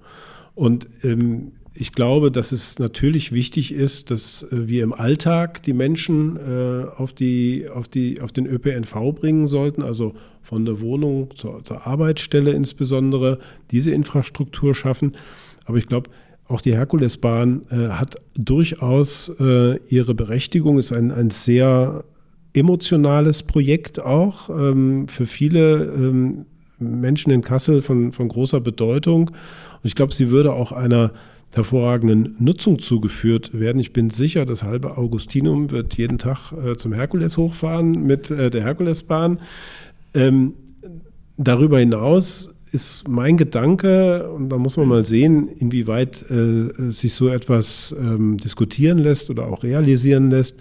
[0.55, 5.73] Und ähm, ich glaube, dass es natürlich wichtig ist, dass äh, wir im Alltag die
[5.73, 11.31] Menschen äh, auf, die, auf, die, auf den ÖPNV bringen sollten, also von der Wohnung
[11.35, 13.39] zur, zur Arbeitsstelle insbesondere,
[13.71, 15.13] diese Infrastruktur schaffen.
[15.65, 16.11] Aber ich glaube,
[16.49, 22.05] auch die Herkulesbahn äh, hat durchaus äh, ihre Berechtigung, ist ein, ein sehr
[22.55, 26.47] emotionales Projekt auch ähm, für viele ähm,
[26.79, 29.31] Menschen in Kassel von, von großer Bedeutung.
[29.31, 31.11] Und ich glaube, sie würde auch einer
[31.57, 33.79] hervorragenden Nutzung zugeführt werden.
[33.81, 38.51] Ich bin sicher, das halbe Augustinum wird jeden Tag äh, zum Herkules hochfahren mit äh,
[38.51, 39.39] der Herkulesbahn.
[40.15, 40.53] Ähm,
[41.37, 47.29] darüber hinaus ist mein Gedanke, und da muss man mal sehen, inwieweit äh, sich so
[47.29, 50.57] etwas ähm, diskutieren lässt oder auch realisieren lässt,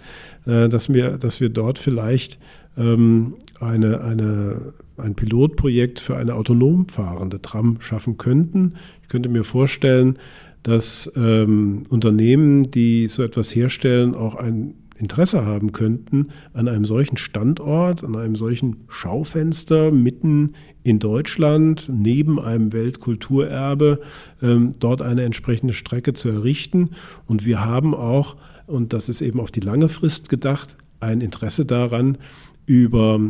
[0.46, 2.38] äh, dass, wir, dass wir dort vielleicht
[2.78, 8.74] ähm, eine, eine, ein Pilotprojekt für eine autonom fahrende Tram schaffen könnten.
[9.02, 10.18] Ich könnte mir vorstellen,
[10.66, 17.16] dass ähm, Unternehmen, die so etwas herstellen, auch ein Interesse haben könnten, an einem solchen
[17.16, 24.00] Standort, an einem solchen Schaufenster mitten in Deutschland, neben einem Weltkulturerbe,
[24.42, 26.90] ähm, dort eine entsprechende Strecke zu errichten.
[27.26, 28.34] Und wir haben auch,
[28.66, 32.18] und das ist eben auf die lange Frist gedacht, ein Interesse daran,
[32.64, 33.20] über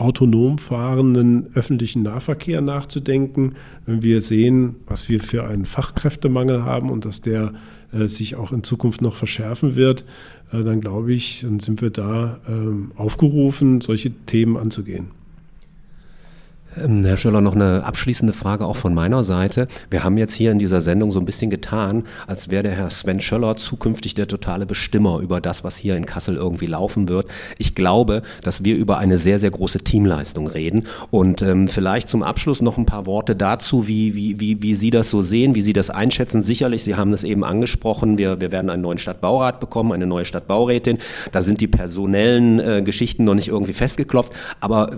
[0.00, 3.54] autonom fahrenden öffentlichen Nahverkehr nachzudenken.
[3.86, 7.52] Wenn wir sehen, was wir für einen Fachkräftemangel haben und dass der
[7.92, 10.04] äh, sich auch in Zukunft noch verschärfen wird,
[10.52, 15.19] äh, dann glaube ich, dann sind wir da äh, aufgerufen, solche Themen anzugehen.
[16.76, 19.66] Ähm, Herr Schöller, noch eine abschließende Frage auch von meiner Seite.
[19.90, 22.90] Wir haben jetzt hier in dieser Sendung so ein bisschen getan, als wäre der Herr
[22.90, 27.26] Sven Schöller zukünftig der totale Bestimmer über das, was hier in Kassel irgendwie laufen wird.
[27.58, 30.84] Ich glaube, dass wir über eine sehr, sehr große Teamleistung reden.
[31.10, 34.90] Und ähm, vielleicht zum Abschluss noch ein paar Worte dazu, wie, wie, wie, wie Sie
[34.90, 36.42] das so sehen, wie Sie das einschätzen.
[36.42, 40.24] Sicherlich, Sie haben es eben angesprochen, wir, wir werden einen neuen Stadtbaurat bekommen, eine neue
[40.24, 40.98] Stadtbaurätin.
[41.32, 44.32] Da sind die personellen äh, Geschichten noch nicht irgendwie festgeklopft.
[44.60, 44.90] Aber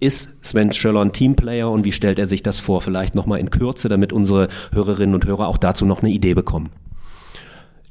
[0.00, 2.80] ist Sven Schöller ein Teamplayer und wie stellt er sich das vor?
[2.80, 6.70] Vielleicht nochmal in Kürze, damit unsere Hörerinnen und Hörer auch dazu noch eine Idee bekommen.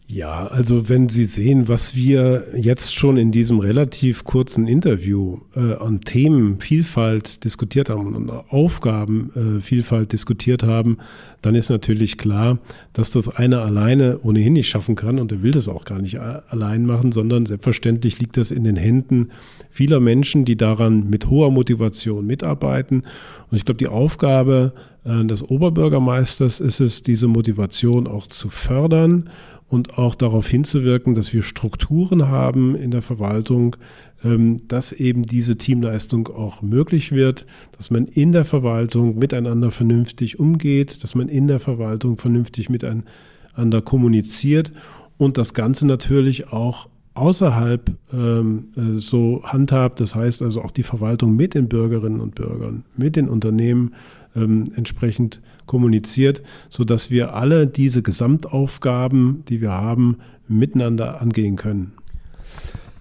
[0.10, 5.74] Ja, also wenn Sie sehen, was wir jetzt schon in diesem relativ kurzen Interview äh,
[5.74, 10.98] an Themenvielfalt diskutiert haben und an Aufgabenvielfalt äh, diskutiert haben,
[11.42, 12.60] dann ist natürlich klar,
[12.94, 16.18] dass das einer alleine ohnehin nicht schaffen kann und er will das auch gar nicht
[16.18, 19.32] allein machen, sondern selbstverständlich liegt das in den Händen
[19.70, 23.04] vieler Menschen, die daran mit hoher Motivation mitarbeiten.
[23.52, 24.72] Und ich glaube, die Aufgabe
[25.04, 29.30] äh, des Oberbürgermeisters ist es, diese Motivation auch zu fördern
[29.70, 33.76] und auch darauf hinzuwirken, dass wir Strukturen haben in der Verwaltung,
[34.24, 37.46] ähm, dass eben diese Teamleistung auch möglich wird,
[37.76, 43.82] dass man in der Verwaltung miteinander vernünftig umgeht, dass man in der Verwaltung vernünftig miteinander
[43.84, 44.72] kommuniziert
[45.18, 50.00] und das Ganze natürlich auch außerhalb ähm, äh, so handhabt.
[50.00, 53.94] Das heißt also auch die Verwaltung mit den Bürgerinnen und Bürgern, mit den Unternehmen
[54.36, 61.94] ähm, entsprechend kommuniziert, sodass wir alle diese Gesamtaufgaben, die wir haben, miteinander angehen können.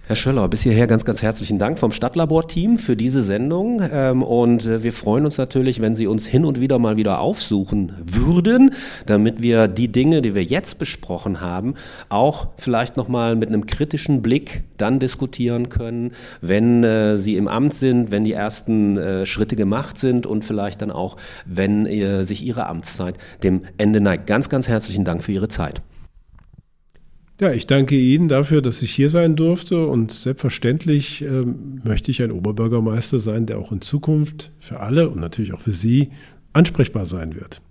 [0.07, 3.81] Herr Schöller, bis hierher ganz, ganz herzlichen Dank vom Stadtlabor-Team für diese Sendung.
[3.91, 7.19] Ähm, und äh, wir freuen uns natürlich, wenn Sie uns hin und wieder mal wieder
[7.19, 8.71] aufsuchen würden,
[9.05, 11.73] damit wir die Dinge, die wir jetzt besprochen haben,
[12.07, 17.73] auch vielleicht nochmal mit einem kritischen Blick dann diskutieren können, wenn äh, Sie im Amt
[17.73, 21.85] sind, wenn die ersten äh, Schritte gemacht sind und vielleicht dann auch, wenn
[22.23, 24.25] sich Ihre Amtszeit dem Ende neigt.
[24.25, 25.81] Ganz, ganz herzlichen Dank für Ihre Zeit.
[27.39, 32.23] Ja, ich danke Ihnen dafür, dass ich hier sein durfte und selbstverständlich ähm, möchte ich
[32.23, 36.09] ein Oberbürgermeister sein, der auch in Zukunft für alle und natürlich auch für Sie
[36.53, 37.61] ansprechbar sein wird.